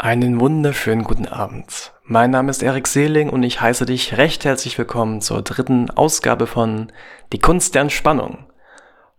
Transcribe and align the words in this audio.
Einen 0.00 0.38
wunderschönen 0.38 1.02
guten 1.02 1.26
Abend. 1.26 1.90
Mein 2.04 2.30
Name 2.30 2.50
ist 2.50 2.62
Erik 2.62 2.86
Seeling 2.86 3.30
und 3.30 3.42
ich 3.42 3.60
heiße 3.60 3.84
dich 3.84 4.16
recht 4.16 4.44
herzlich 4.44 4.78
willkommen 4.78 5.20
zur 5.20 5.42
dritten 5.42 5.90
Ausgabe 5.90 6.46
von 6.46 6.92
Die 7.32 7.40
Kunst 7.40 7.74
der 7.74 7.82
Entspannung. 7.82 8.46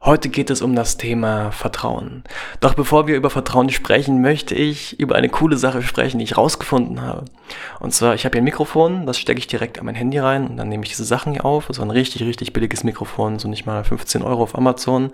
Heute 0.01 0.29
geht 0.29 0.49
es 0.49 0.61
um 0.61 0.75
das 0.75 0.95
Thema 0.95 1.51
Vertrauen. 1.51 2.23
Doch 2.61 2.75
bevor 2.75 3.07
wir 3.07 3.17
über 3.17 3.29
Vertrauen 3.29 3.69
sprechen, 3.69 4.21
möchte 4.21 4.55
ich 4.55 4.97
über 5.01 5.15
eine 5.15 5.27
coole 5.27 5.57
Sache 5.57 5.81
sprechen, 5.81 6.17
die 6.19 6.23
ich 6.23 6.37
rausgefunden 6.37 7.01
habe. 7.01 7.25
Und 7.81 7.93
zwar, 7.93 8.15
ich 8.15 8.23
habe 8.23 8.35
hier 8.35 8.41
ein 8.41 8.45
Mikrofon, 8.45 9.05
das 9.05 9.19
stecke 9.19 9.39
ich 9.39 9.47
direkt 9.47 9.79
an 9.79 9.85
mein 9.85 9.95
Handy 9.95 10.17
rein 10.17 10.47
und 10.47 10.55
dann 10.55 10.69
nehme 10.69 10.83
ich 10.83 10.91
diese 10.91 11.03
Sachen 11.03 11.33
hier 11.33 11.43
auf. 11.43 11.67
Das 11.67 11.75
ist 11.75 11.83
ein 11.83 11.91
richtig, 11.91 12.23
richtig 12.23 12.53
billiges 12.53 12.85
Mikrofon, 12.85 13.37
so 13.37 13.49
nicht 13.49 13.65
mal 13.65 13.83
15 13.83 14.21
Euro 14.21 14.43
auf 14.43 14.57
Amazon. 14.57 15.11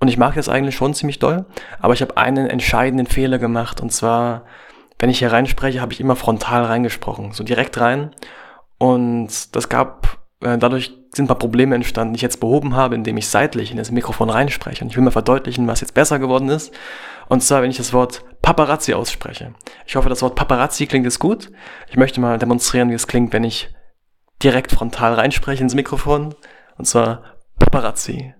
Und 0.00 0.08
ich 0.08 0.18
mag 0.18 0.34
das 0.34 0.50
eigentlich 0.50 0.76
schon 0.76 0.92
ziemlich 0.92 1.18
doll, 1.18 1.46
aber 1.80 1.94
ich 1.94 2.02
habe 2.02 2.18
einen 2.18 2.46
entscheidenden 2.46 3.06
Fehler 3.06 3.38
gemacht 3.38 3.80
und 3.80 3.90
zwar 3.90 4.44
wenn 4.98 5.10
ich 5.10 5.20
hier 5.20 5.32
reinspreche, 5.32 5.80
habe 5.80 5.92
ich 5.92 6.00
immer 6.00 6.16
frontal 6.16 6.64
reingesprochen, 6.64 7.32
so 7.32 7.44
direkt 7.44 7.78
rein. 7.80 8.14
Und 8.78 9.54
das 9.54 9.68
gab, 9.68 10.18
äh, 10.40 10.58
dadurch 10.58 10.96
sind 11.14 11.24
ein 11.24 11.28
paar 11.28 11.38
Probleme 11.38 11.74
entstanden, 11.74 12.12
die 12.12 12.18
ich 12.18 12.22
jetzt 12.22 12.40
behoben 12.40 12.74
habe, 12.74 12.94
indem 12.94 13.16
ich 13.16 13.28
seitlich 13.28 13.70
in 13.70 13.76
das 13.76 13.90
Mikrofon 13.90 14.30
reinspreche. 14.30 14.84
Und 14.84 14.90
ich 14.90 14.96
will 14.96 15.04
mal 15.04 15.10
verdeutlichen, 15.10 15.66
was 15.66 15.80
jetzt 15.80 15.94
besser 15.94 16.18
geworden 16.18 16.48
ist. 16.48 16.72
Und 17.28 17.42
zwar, 17.42 17.62
wenn 17.62 17.70
ich 17.70 17.76
das 17.76 17.92
Wort 17.92 18.24
Paparazzi 18.42 18.94
ausspreche. 18.94 19.54
Ich 19.86 19.96
hoffe, 19.96 20.08
das 20.08 20.22
Wort 20.22 20.34
Paparazzi 20.34 20.86
klingt 20.86 21.04
jetzt 21.04 21.18
gut. 21.18 21.50
Ich 21.88 21.96
möchte 21.96 22.20
mal 22.20 22.38
demonstrieren, 22.38 22.90
wie 22.90 22.94
es 22.94 23.06
klingt, 23.06 23.32
wenn 23.32 23.44
ich 23.44 23.70
direkt 24.42 24.72
frontal 24.72 25.14
reinspreche 25.14 25.62
ins 25.62 25.74
Mikrofon. 25.74 26.34
Und 26.76 26.84
zwar 26.84 27.22
Paparazzi. 27.58 28.34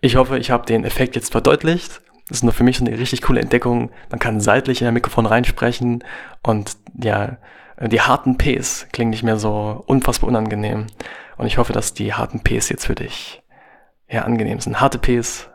Ich 0.00 0.16
hoffe, 0.16 0.38
ich 0.38 0.50
habe 0.50 0.66
den 0.66 0.84
Effekt 0.84 1.16
jetzt 1.16 1.32
verdeutlicht. 1.32 2.02
Das 2.34 2.40
ist 2.40 2.42
nur 2.42 2.52
für 2.52 2.64
mich 2.64 2.80
eine 2.80 2.98
richtig 2.98 3.22
coole 3.22 3.40
Entdeckung. 3.40 3.92
Man 4.10 4.18
kann 4.18 4.40
seitlich 4.40 4.80
in 4.80 4.88
ein 4.88 4.94
Mikrofon 4.94 5.24
reinsprechen 5.24 6.02
und 6.42 6.76
ja, 7.00 7.36
die 7.80 8.00
harten 8.00 8.38
Ps 8.38 8.88
klingen 8.90 9.10
nicht 9.10 9.22
mehr 9.22 9.36
so 9.36 9.84
unfassbar 9.86 10.26
unangenehm. 10.30 10.88
Und 11.36 11.46
ich 11.46 11.58
hoffe, 11.58 11.72
dass 11.72 11.94
die 11.94 12.12
harten 12.12 12.40
Ps 12.42 12.70
jetzt 12.70 12.86
für 12.86 12.96
dich 12.96 13.44
ja 14.08 14.22
angenehm 14.22 14.58
sind. 14.58 14.80
Harte 14.80 14.98
Ps. 14.98 15.48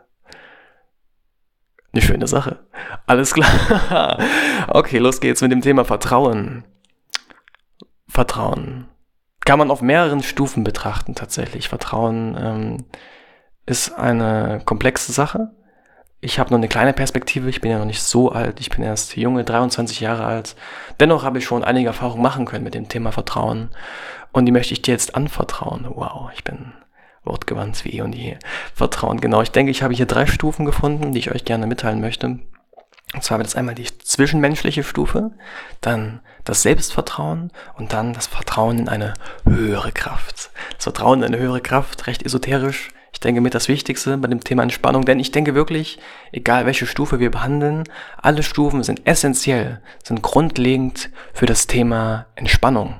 Eine 1.92 2.00
schöne 2.00 2.26
Sache. 2.26 2.66
Alles 3.06 3.34
klar. 3.34 4.18
okay, 4.68 4.96
los 4.96 5.20
geht's 5.20 5.42
mit 5.42 5.52
dem 5.52 5.60
Thema 5.60 5.84
Vertrauen. 5.84 6.64
Vertrauen. 8.08 8.88
Kann 9.44 9.58
man 9.58 9.70
auf 9.70 9.82
mehreren 9.82 10.22
Stufen 10.22 10.64
betrachten 10.64 11.14
tatsächlich. 11.14 11.68
Vertrauen 11.68 12.38
ähm, 12.40 12.84
ist 13.66 13.92
eine 13.92 14.62
komplexe 14.64 15.12
Sache 15.12 15.50
ich 16.20 16.38
habe 16.38 16.50
nur 16.50 16.58
eine 16.58 16.68
kleine 16.68 16.92
Perspektive, 16.92 17.48
ich 17.48 17.60
bin 17.60 17.70
ja 17.70 17.78
noch 17.78 17.86
nicht 17.86 18.02
so 18.02 18.30
alt, 18.30 18.60
ich 18.60 18.70
bin 18.70 18.82
erst 18.82 19.16
junge, 19.16 19.44
23 19.44 20.00
Jahre 20.00 20.24
alt. 20.24 20.54
Dennoch 20.98 21.24
habe 21.24 21.38
ich 21.38 21.44
schon 21.44 21.64
einige 21.64 21.88
Erfahrungen 21.88 22.22
machen 22.22 22.44
können 22.44 22.64
mit 22.64 22.74
dem 22.74 22.88
Thema 22.88 23.10
Vertrauen 23.10 23.70
und 24.32 24.44
die 24.44 24.52
möchte 24.52 24.74
ich 24.74 24.82
dir 24.82 24.92
jetzt 24.92 25.14
anvertrauen. 25.14 25.86
Wow, 25.88 26.30
ich 26.34 26.44
bin 26.44 26.72
wortgewandt 27.24 27.84
wie 27.84 27.96
eh 27.96 28.02
und 28.02 28.14
je. 28.14 28.36
Vertrauen, 28.74 29.20
genau. 29.20 29.40
Ich 29.42 29.50
denke, 29.50 29.70
ich 29.70 29.82
habe 29.82 29.94
hier 29.94 30.06
drei 30.06 30.26
Stufen 30.26 30.66
gefunden, 30.66 31.12
die 31.12 31.18
ich 31.18 31.30
euch 31.30 31.44
gerne 31.44 31.66
mitteilen 31.66 32.00
möchte. 32.00 32.38
Und 33.12 33.24
zwar 33.24 33.38
wird 33.38 33.48
es 33.48 33.56
einmal 33.56 33.74
die 33.74 33.86
zwischenmenschliche 33.86 34.84
Stufe, 34.84 35.32
dann 35.80 36.20
das 36.44 36.62
Selbstvertrauen 36.62 37.50
und 37.76 37.92
dann 37.92 38.12
das 38.12 38.28
Vertrauen 38.28 38.78
in 38.78 38.88
eine 38.88 39.14
höhere 39.44 39.90
Kraft. 39.90 40.50
Das 40.74 40.84
Vertrauen 40.84 41.20
in 41.20 41.34
eine 41.34 41.38
höhere 41.38 41.60
Kraft, 41.60 42.06
recht 42.06 42.22
esoterisch, 42.24 42.90
ich 43.20 43.22
denke 43.22 43.42
mit 43.42 43.52
das 43.52 43.68
Wichtigste 43.68 44.16
bei 44.16 44.28
dem 44.28 44.42
Thema 44.42 44.62
Entspannung, 44.62 45.04
denn 45.04 45.20
ich 45.20 45.30
denke 45.30 45.54
wirklich, 45.54 45.98
egal 46.32 46.64
welche 46.64 46.86
Stufe 46.86 47.20
wir 47.20 47.30
behandeln, 47.30 47.84
alle 48.16 48.42
Stufen 48.42 48.82
sind 48.82 49.06
essentiell, 49.06 49.82
sind 50.02 50.22
grundlegend 50.22 51.10
für 51.34 51.44
das 51.44 51.66
Thema 51.66 52.28
Entspannung. 52.34 52.94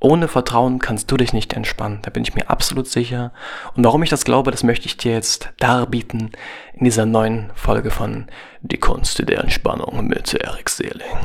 Ohne 0.00 0.28
Vertrauen 0.28 0.78
kannst 0.78 1.10
du 1.10 1.18
dich 1.18 1.34
nicht 1.34 1.52
entspannen, 1.52 1.98
da 2.00 2.08
bin 2.08 2.22
ich 2.22 2.34
mir 2.34 2.48
absolut 2.48 2.86
sicher. 2.86 3.34
Und 3.76 3.84
warum 3.84 4.02
ich 4.02 4.08
das 4.08 4.24
glaube, 4.24 4.50
das 4.50 4.62
möchte 4.62 4.86
ich 4.86 4.96
dir 4.96 5.12
jetzt 5.12 5.50
darbieten 5.58 6.30
in 6.72 6.86
dieser 6.86 7.04
neuen 7.04 7.50
Folge 7.54 7.90
von 7.90 8.28
Die 8.62 8.78
Kunst 8.78 9.28
der 9.28 9.40
Entspannung 9.40 10.06
mit 10.06 10.32
Erik 10.32 10.70
Seeling. 10.70 11.18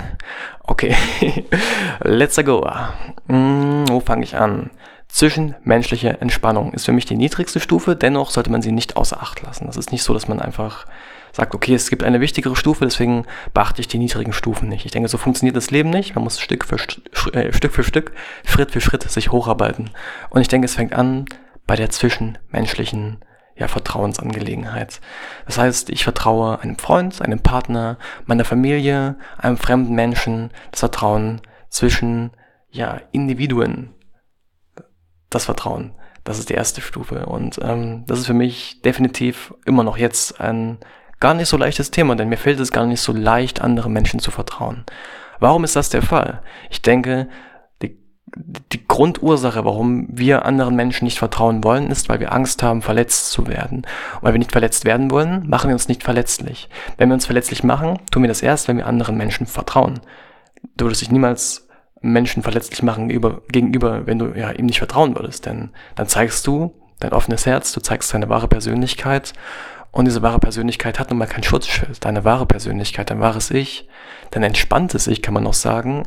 Okay, 0.64 0.94
let's 2.04 2.36
go. 2.44 2.70
Hm, 3.30 3.86
wo 3.88 4.02
fange 4.02 4.26
ich 4.26 4.36
an? 4.36 4.72
Zwischenmenschliche 5.14 6.22
Entspannung 6.22 6.74
ist 6.74 6.86
für 6.86 6.92
mich 6.92 7.06
die 7.06 7.16
niedrigste 7.16 7.60
Stufe, 7.60 7.96
dennoch 7.96 8.32
sollte 8.32 8.50
man 8.50 8.64
sie 8.64 8.72
nicht 8.72 8.98
außer 8.98 9.22
Acht 9.22 9.44
lassen. 9.44 9.68
Das 9.68 9.78
ist 9.78 9.92
nicht 9.92 10.02
so, 10.02 10.12
dass 10.12 10.28
man 10.28 10.40
einfach 10.40 10.88
sagt, 11.34 11.54
okay, 11.54 11.76
es 11.76 11.92
gibt 11.92 12.04
eine 12.04 12.20
wichtigere 12.20 12.56
Stufe, 12.56 12.84
deswegen 12.84 13.28
beachte 13.54 13.80
ich 13.80 13.88
die 13.88 14.00
niedrigen 14.00 14.34
Stufen 14.34 14.70
nicht. 14.70 14.88
Ich 14.88 14.92
denke, 14.92 15.08
so 15.08 15.20
funktioniert 15.20 15.56
das 15.56 15.70
Leben 15.70 15.92
nicht. 15.92 16.16
Man 16.16 16.24
muss 16.24 16.40
Stück 16.40 16.66
für, 16.66 16.78
äh, 17.32 17.54
Stück 17.54 17.74
für 17.74 17.84
Stück, 17.84 18.14
Schritt 18.44 18.72
für 18.72 18.82
Schritt 18.82 19.04
sich 19.04 19.32
hocharbeiten. 19.32 19.92
Und 20.32 20.42
ich 20.42 20.48
denke, 20.48 20.66
es 20.66 20.74
fängt 20.74 20.94
an 20.94 21.26
bei 21.68 21.76
der 21.76 21.92
zwischenmenschlichen 21.92 23.24
ja, 23.56 23.68
Vertrauensangelegenheit. 23.68 25.00
Das 25.46 25.60
heißt, 25.60 25.92
ich 25.92 26.06
vertraue 26.06 26.60
einem 26.60 26.80
Freund, 26.80 27.22
einem 27.22 27.40
Partner, 27.40 28.00
meiner 28.26 28.46
Familie, 28.46 29.18
einem 29.38 29.58
fremden 29.58 29.94
Menschen, 29.94 30.50
das 30.72 30.80
Vertrauen 30.80 31.42
zwischen 31.70 32.32
ja, 32.72 33.00
Individuen 33.12 33.94
das 35.36 35.46
Vertrauen. 35.46 35.94
Das 36.24 36.40
ist 36.40 36.50
die 36.50 36.54
erste 36.54 36.82
Stufe. 36.82 37.26
Und 37.26 37.60
ähm, 37.62 38.06
das 38.08 38.20
ist 38.20 38.28
für 38.28 38.34
mich 38.34 38.82
definitiv 38.82 39.54
immer 39.66 39.84
noch 39.84 39.98
jetzt 39.98 40.40
ein 40.40 40.78
gar 41.20 41.34
nicht 41.34 41.48
so 41.48 41.58
leichtes 41.58 41.92
Thema, 41.92 42.16
denn 42.16 42.30
mir 42.30 42.38
fällt 42.38 42.60
es 42.60 42.72
gar 42.72 42.86
nicht 42.86 43.02
so 43.02 43.14
leicht, 43.14 43.62
anderen 43.62 43.94
Menschen 43.94 44.20
zu 44.20 44.30
vertrauen. 44.30 44.84
Warum 45.40 45.64
ist 45.64 45.76
das 45.76 45.90
der 45.90 46.02
Fall? 46.02 46.42
Ich 46.70 46.82
denke, 46.82 47.30
die, 47.82 47.98
die 48.74 48.86
Grundursache, 48.86 49.64
warum 49.64 50.08
wir 50.10 50.46
anderen 50.46 50.76
Menschen 50.76 51.06
nicht 51.06 51.20
vertrauen 51.20 51.64
wollen, 51.64 51.92
ist, 51.92 52.10
weil 52.10 52.20
wir 52.20 52.34
Angst 52.34 52.62
haben, 52.62 52.82
verletzt 52.82 53.32
zu 53.32 53.48
werden. 53.48 53.80
Und 54.16 54.24
weil 54.24 54.34
wir 54.34 54.40
nicht 54.40 54.52
verletzt 54.52 54.86
werden 54.86 55.12
wollen, 55.12 55.48
machen 55.48 55.70
wir 55.70 55.76
uns 55.76 55.88
nicht 55.88 56.04
verletzlich. 56.04 56.70
Wenn 56.98 57.10
wir 57.10 57.14
uns 57.14 57.26
verletzlich 57.26 57.64
machen, 57.64 58.00
tun 58.12 58.24
wir 58.24 58.30
das 58.30 58.42
erst, 58.42 58.68
wenn 58.68 58.78
wir 58.78 58.88
anderen 58.88 59.18
Menschen 59.18 59.46
vertrauen. 59.46 60.02
Du 60.76 60.86
würdest 60.86 61.02
dich 61.02 61.12
niemals 61.12 61.63
Menschen 62.04 62.44
verletzlich 62.44 62.84
machen 62.84 63.10
über, 63.10 63.42
gegenüber, 63.48 64.06
wenn 64.06 64.20
du 64.20 64.34
ja 64.36 64.52
ihm 64.52 64.68
nicht 64.68 64.78
vertrauen 64.78 65.16
würdest. 65.16 65.46
Denn 65.46 65.72
dann 65.96 66.08
zeigst 66.08 66.46
du 66.46 66.74
dein 67.00 67.14
offenes 67.14 67.46
Herz, 67.46 67.72
du 67.72 67.82
zeigst 67.82 68.14
deine 68.14 68.30
wahre 68.30 68.48
Persönlichkeit 68.48 69.34
und 69.92 70.06
diese 70.06 70.22
wahre 70.22 70.40
Persönlichkeit 70.40 71.00
hat 71.00 71.10
nun 71.10 71.20
mal 71.20 71.28
kein 71.28 71.44
Schutzschild. 71.44 72.04
Deine 72.04 72.26
wahre 72.26 72.46
Persönlichkeit, 72.46 73.10
dein 73.10 73.20
wahres 73.20 73.52
Ich, 73.52 73.88
dein 74.32 74.44
entspanntes 74.44 75.08
Ich, 75.08 75.22
kann 75.22 75.34
man 75.34 75.44
noch 75.44 75.54
sagen, 75.54 76.04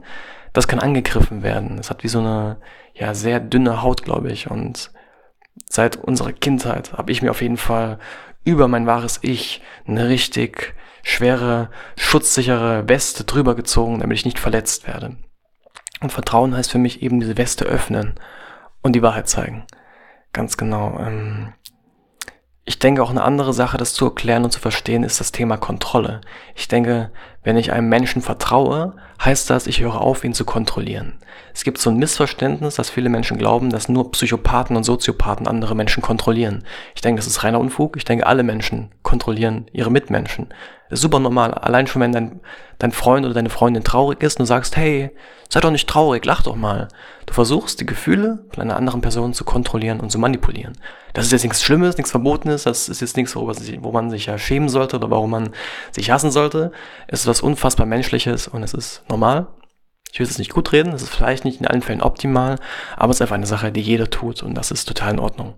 das 0.52 0.68
kann 0.68 0.80
angegriffen 0.80 1.42
werden. 1.42 1.78
Es 1.78 1.88
hat 1.88 2.02
wie 2.02 2.08
so 2.08 2.18
eine, 2.18 2.58
ja, 2.94 3.14
sehr 3.14 3.40
dünne 3.40 3.82
Haut, 3.82 4.04
glaube 4.04 4.32
ich. 4.32 4.50
Und 4.50 4.90
seit 5.70 5.96
unserer 5.96 6.32
Kindheit 6.32 6.94
habe 6.94 7.12
ich 7.12 7.22
mir 7.22 7.30
auf 7.30 7.42
jeden 7.42 7.58
Fall 7.58 7.98
über 8.44 8.68
mein 8.68 8.86
wahres 8.86 9.20
Ich 9.22 9.62
eine 9.86 10.08
richtig 10.08 10.74
schwere, 11.04 11.70
schutzsichere 11.96 12.88
Weste 12.88 13.22
drüber 13.22 13.54
gezogen, 13.54 14.00
damit 14.00 14.18
ich 14.18 14.24
nicht 14.24 14.40
verletzt 14.40 14.88
werde. 14.88 15.16
Und 16.00 16.12
Vertrauen 16.12 16.54
heißt 16.54 16.70
für 16.70 16.78
mich 16.78 17.02
eben 17.02 17.20
diese 17.20 17.38
Weste 17.38 17.64
öffnen 17.64 18.14
und 18.82 18.92
die 18.92 19.02
Wahrheit 19.02 19.28
zeigen. 19.28 19.64
Ganz 20.32 20.56
genau. 20.56 20.98
Ähm, 20.98 21.54
ich 22.64 22.78
denke 22.78 23.02
auch 23.02 23.10
eine 23.10 23.22
andere 23.22 23.52
Sache, 23.52 23.78
das 23.78 23.94
zu 23.94 24.06
erklären 24.06 24.44
und 24.44 24.50
zu 24.50 24.60
verstehen, 24.60 25.04
ist 25.04 25.20
das 25.20 25.32
Thema 25.32 25.56
Kontrolle. 25.56 26.20
Ich 26.54 26.68
denke, 26.68 27.12
wenn 27.46 27.56
ich 27.56 27.72
einem 27.72 27.88
Menschen 27.88 28.22
vertraue, 28.22 28.94
heißt 29.24 29.50
das, 29.50 29.68
ich 29.68 29.80
höre 29.80 30.00
auf, 30.00 30.24
ihn 30.24 30.34
zu 30.34 30.44
kontrollieren. 30.44 31.12
Es 31.54 31.62
gibt 31.62 31.78
so 31.78 31.90
ein 31.90 31.96
Missverständnis, 31.96 32.74
dass 32.74 32.90
viele 32.90 33.08
Menschen 33.08 33.38
glauben, 33.38 33.70
dass 33.70 33.88
nur 33.88 34.10
Psychopathen 34.10 34.76
und 34.76 34.82
Soziopathen 34.82 35.46
andere 35.46 35.76
Menschen 35.76 36.02
kontrollieren. 36.02 36.64
Ich 36.96 37.02
denke, 37.02 37.20
das 37.20 37.28
ist 37.28 37.44
reiner 37.44 37.60
Unfug. 37.60 37.96
Ich 37.96 38.04
denke, 38.04 38.26
alle 38.26 38.42
Menschen 38.42 38.90
kontrollieren 39.04 39.66
ihre 39.72 39.92
Mitmenschen. 39.92 40.48
Das 40.88 40.98
ist 40.98 41.02
super 41.02 41.20
normal. 41.20 41.54
Allein 41.54 41.86
schon, 41.86 42.02
wenn 42.02 42.12
dein, 42.12 42.40
dein 42.78 42.92
Freund 42.92 43.24
oder 43.24 43.34
deine 43.34 43.50
Freundin 43.50 43.84
traurig 43.84 44.22
ist 44.24 44.38
und 44.38 44.44
du 44.44 44.46
sagst, 44.46 44.76
hey, 44.76 45.10
sei 45.48 45.60
doch 45.60 45.70
nicht 45.70 45.88
traurig, 45.88 46.24
lach 46.24 46.42
doch 46.42 46.56
mal. 46.56 46.88
Du 47.26 47.34
versuchst, 47.34 47.80
die 47.80 47.86
Gefühle 47.86 48.44
von 48.52 48.62
einer 48.62 48.76
anderen 48.76 49.00
Person 49.00 49.34
zu 49.34 49.44
kontrollieren 49.44 50.00
und 50.00 50.10
zu 50.10 50.18
manipulieren. 50.18 50.78
Das 51.12 51.24
ist 51.24 51.32
jetzt 51.32 51.42
nichts 51.42 51.62
Schlimmes, 51.62 51.96
nichts 51.96 52.10
Verbotenes, 52.10 52.64
das 52.64 52.88
ist 52.88 53.00
jetzt 53.00 53.16
nichts, 53.16 53.34
wo 53.34 53.92
man 53.92 54.10
sich 54.10 54.26
ja 54.26 54.38
schämen 54.38 54.68
sollte 54.68 54.96
oder 54.96 55.10
warum 55.10 55.30
man 55.30 55.50
sich 55.90 56.10
hassen 56.10 56.30
sollte. 56.30 56.72
Es 57.08 57.20
ist 57.20 57.26
was 57.26 57.35
unfassbar 57.40 57.86
Menschliches 57.86 58.48
und 58.48 58.62
es 58.62 58.74
ist 58.74 59.02
normal. 59.08 59.48
Ich 60.12 60.18
will 60.18 60.26
es 60.26 60.38
nicht 60.38 60.52
gut 60.52 60.72
reden, 60.72 60.92
es 60.92 61.02
ist 61.02 61.14
vielleicht 61.14 61.44
nicht 61.44 61.60
in 61.60 61.66
allen 61.66 61.82
Fällen 61.82 62.02
optimal, 62.02 62.58
aber 62.96 63.10
es 63.10 63.18
ist 63.18 63.22
einfach 63.22 63.34
eine 63.34 63.46
Sache, 63.46 63.72
die 63.72 63.82
jeder 63.82 64.08
tut 64.08 64.42
und 64.42 64.54
das 64.54 64.70
ist 64.70 64.86
total 64.86 65.14
in 65.14 65.18
Ordnung. 65.18 65.54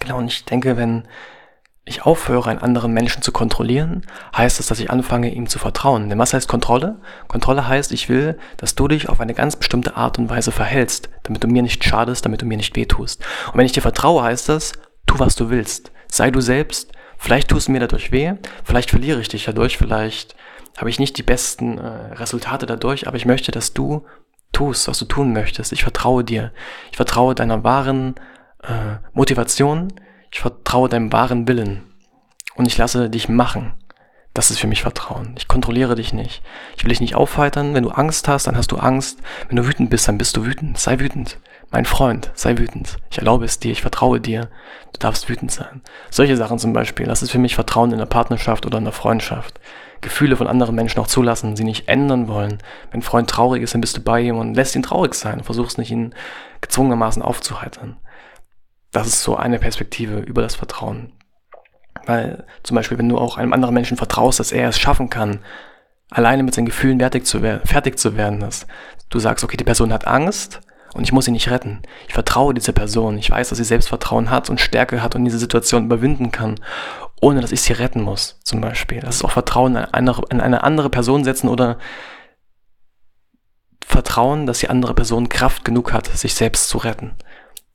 Genau, 0.00 0.18
und 0.18 0.28
ich 0.28 0.44
denke, 0.44 0.76
wenn 0.76 1.06
ich 1.84 2.04
aufhöre, 2.04 2.50
einen 2.50 2.60
anderen 2.60 2.92
Menschen 2.92 3.22
zu 3.22 3.32
kontrollieren, 3.32 4.06
heißt 4.36 4.58
das, 4.58 4.66
dass 4.66 4.80
ich 4.80 4.90
anfange, 4.90 5.32
ihm 5.32 5.48
zu 5.48 5.58
vertrauen. 5.58 6.08
Denn 6.08 6.18
was 6.18 6.34
heißt 6.34 6.46
Kontrolle? 6.46 7.00
Kontrolle 7.28 7.66
heißt, 7.66 7.92
ich 7.92 8.08
will, 8.08 8.38
dass 8.58 8.74
du 8.74 8.88
dich 8.88 9.08
auf 9.08 9.20
eine 9.20 9.34
ganz 9.34 9.56
bestimmte 9.56 9.96
Art 9.96 10.18
und 10.18 10.28
Weise 10.28 10.52
verhältst, 10.52 11.08
damit 11.22 11.42
du 11.42 11.48
mir 11.48 11.62
nicht 11.62 11.82
schadest, 11.84 12.24
damit 12.24 12.42
du 12.42 12.46
mir 12.46 12.58
nicht 12.58 12.76
wehtust. 12.76 13.22
Und 13.52 13.58
wenn 13.58 13.66
ich 13.66 13.72
dir 13.72 13.80
vertraue, 13.80 14.22
heißt 14.22 14.50
das, 14.50 14.72
tu, 15.06 15.18
was 15.18 15.34
du 15.34 15.48
willst. 15.48 15.90
Sei 16.10 16.30
du 16.30 16.40
selbst, 16.40 16.92
Vielleicht 17.18 17.48
tust 17.48 17.66
du 17.66 17.72
mir 17.72 17.80
dadurch 17.80 18.12
weh, 18.12 18.34
vielleicht 18.62 18.90
verliere 18.90 19.20
ich 19.20 19.28
dich 19.28 19.44
dadurch, 19.44 19.76
vielleicht 19.76 20.36
habe 20.76 20.90
ich 20.90 20.98
nicht 20.98 21.18
die 21.18 21.22
besten 21.22 21.78
äh, 21.78 22.14
Resultate 22.14 22.66
dadurch, 22.66 23.06
aber 23.06 23.16
ich 23.16 23.26
möchte, 23.26 23.50
dass 23.50 23.72
du 23.72 24.04
tust, 24.52 24.88
was 24.88 24.98
du 24.98 25.04
tun 25.04 25.32
möchtest. 25.32 25.72
Ich 25.72 25.82
vertraue 25.82 26.24
dir. 26.24 26.52
Ich 26.90 26.96
vertraue 26.96 27.34
deiner 27.34 27.64
wahren 27.64 28.14
äh, 28.62 28.96
Motivation. 29.12 29.88
Ich 30.30 30.40
vertraue 30.40 30.88
deinem 30.88 31.12
wahren 31.12 31.48
Willen. 31.48 31.82
Und 32.54 32.66
ich 32.66 32.76
lasse 32.76 33.08
dich 33.10 33.28
machen. 33.28 33.74
Das 34.34 34.50
ist 34.50 34.60
für 34.60 34.66
mich 34.66 34.82
Vertrauen. 34.82 35.34
Ich 35.36 35.48
kontrolliere 35.48 35.94
dich 35.94 36.12
nicht. 36.12 36.42
Ich 36.76 36.84
will 36.84 36.90
dich 36.90 37.00
nicht 37.00 37.14
aufheitern. 37.14 37.74
Wenn 37.74 37.82
du 37.82 37.90
Angst 37.90 38.28
hast, 38.28 38.46
dann 38.46 38.56
hast 38.56 38.70
du 38.70 38.76
Angst. 38.76 39.20
Wenn 39.48 39.56
du 39.56 39.66
wütend 39.66 39.90
bist, 39.90 40.06
dann 40.06 40.18
bist 40.18 40.36
du 40.36 40.44
wütend. 40.44 40.78
Sei 40.78 41.00
wütend. 41.00 41.38
Mein 41.70 41.84
Freund, 41.84 42.30
sei 42.34 42.56
wütend. 42.56 42.96
Ich 43.10 43.18
erlaube 43.18 43.44
es 43.44 43.58
dir, 43.58 43.72
ich 43.72 43.82
vertraue 43.82 44.20
dir. 44.20 44.48
Du 44.92 44.98
darfst 44.98 45.28
wütend 45.28 45.52
sein. 45.52 45.82
Solche 46.10 46.36
Sachen 46.36 46.58
zum 46.58 46.72
Beispiel, 46.72 47.06
das 47.06 47.22
ist 47.22 47.30
für 47.30 47.38
mich 47.38 47.54
Vertrauen 47.54 47.92
in 47.92 47.98
der 47.98 48.06
Partnerschaft 48.06 48.64
oder 48.64 48.78
in 48.78 48.84
der 48.84 48.92
Freundschaft. 48.94 49.60
Gefühle 50.00 50.36
von 50.36 50.46
anderen 50.46 50.74
Menschen 50.74 51.00
auch 51.00 51.08
zulassen, 51.08 51.56
sie 51.56 51.64
nicht 51.64 51.88
ändern 51.88 52.28
wollen. 52.28 52.58
Wenn 52.90 53.00
ein 53.00 53.02
Freund 53.02 53.28
traurig 53.28 53.62
ist, 53.62 53.74
dann 53.74 53.82
bist 53.82 53.96
du 53.96 54.00
bei 54.00 54.20
ihm 54.20 54.38
und 54.38 54.54
lässt 54.54 54.76
ihn 54.76 54.82
traurig 54.82 55.14
sein 55.14 55.38
und 55.38 55.44
versuchst 55.44 55.76
nicht, 55.76 55.90
ihn 55.90 56.14
gezwungenermaßen 56.60 57.20
aufzuheitern. 57.20 57.98
Das 58.92 59.06
ist 59.06 59.22
so 59.22 59.36
eine 59.36 59.58
Perspektive 59.58 60.20
über 60.20 60.40
das 60.40 60.54
Vertrauen. 60.54 61.12
Weil 62.06 62.46
zum 62.62 62.76
Beispiel, 62.76 62.96
wenn 62.96 63.08
du 63.08 63.18
auch 63.18 63.36
einem 63.36 63.52
anderen 63.52 63.74
Menschen 63.74 63.98
vertraust, 63.98 64.40
dass 64.40 64.52
er 64.52 64.70
es 64.70 64.78
schaffen 64.78 65.10
kann, 65.10 65.40
alleine 66.10 66.44
mit 66.44 66.54
seinen 66.54 66.66
Gefühlen 66.66 67.00
fertig 67.00 67.26
zu, 67.26 67.42
werden, 67.42 67.66
fertig 67.66 67.98
zu 67.98 68.16
werden, 68.16 68.40
dass 68.40 68.66
du 69.10 69.18
sagst, 69.18 69.44
okay, 69.44 69.58
die 69.58 69.64
Person 69.64 69.92
hat 69.92 70.06
Angst 70.06 70.60
und 70.98 71.04
ich 71.04 71.12
muss 71.12 71.26
sie 71.26 71.30
nicht 71.30 71.48
retten. 71.48 71.80
Ich 72.08 72.14
vertraue 72.14 72.54
dieser 72.54 72.72
Person. 72.72 73.18
Ich 73.18 73.30
weiß, 73.30 73.50
dass 73.50 73.58
sie 73.58 73.64
Selbstvertrauen 73.64 74.30
hat 74.30 74.50
und 74.50 74.60
Stärke 74.60 75.00
hat 75.00 75.14
und 75.14 75.24
diese 75.24 75.38
Situation 75.38 75.84
überwinden 75.84 76.32
kann, 76.32 76.56
ohne 77.20 77.40
dass 77.40 77.52
ich 77.52 77.60
sie 77.60 77.72
retten 77.72 78.02
muss, 78.02 78.40
zum 78.42 78.60
Beispiel. 78.60 78.98
Das 78.98 79.14
ist 79.14 79.24
auch 79.24 79.30
Vertrauen 79.30 79.76
in 79.76 79.84
eine, 79.84 80.14
in 80.28 80.40
eine 80.40 80.64
andere 80.64 80.90
Person 80.90 81.22
setzen 81.22 81.48
oder 81.48 81.78
Vertrauen, 83.86 84.46
dass 84.46 84.58
die 84.58 84.70
andere 84.70 84.92
Person 84.92 85.28
Kraft 85.28 85.64
genug 85.64 85.92
hat, 85.92 86.08
sich 86.08 86.34
selbst 86.34 86.68
zu 86.68 86.78
retten. 86.78 87.14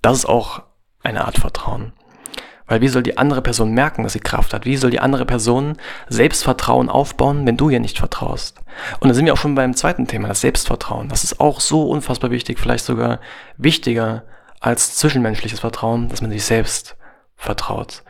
Das 0.01 0.17
ist 0.17 0.25
auch 0.25 0.63
eine 1.01 1.23
Art 1.23 1.37
Vertrauen. 1.37 1.93
Weil 2.65 2.81
wie 2.81 2.87
soll 2.87 3.03
die 3.03 3.17
andere 3.17 3.41
Person 3.41 3.73
merken, 3.73 4.03
dass 4.03 4.13
sie 4.13 4.19
Kraft 4.19 4.53
hat? 4.53 4.65
Wie 4.65 4.77
soll 4.77 4.91
die 4.91 4.99
andere 4.99 5.25
Person 5.25 5.77
Selbstvertrauen 6.07 6.89
aufbauen, 6.89 7.45
wenn 7.45 7.57
du 7.57 7.69
ihr 7.69 7.79
nicht 7.79 7.97
vertraust? 7.97 8.61
Und 8.99 9.09
da 9.09 9.13
sind 9.13 9.25
wir 9.25 9.33
auch 9.33 9.37
schon 9.37 9.55
beim 9.55 9.75
zweiten 9.75 10.07
Thema, 10.07 10.29
das 10.29 10.41
Selbstvertrauen. 10.41 11.09
Das 11.09 11.23
ist 11.23 11.39
auch 11.39 11.59
so 11.59 11.89
unfassbar 11.89 12.31
wichtig, 12.31 12.59
vielleicht 12.59 12.85
sogar 12.85 13.19
wichtiger 13.57 14.23
als 14.59 14.95
zwischenmenschliches 14.95 15.59
Vertrauen, 15.59 16.07
dass 16.07 16.21
man 16.21 16.31
sich 16.31 16.45
selbst 16.45 16.95
vertraut. 17.35 18.03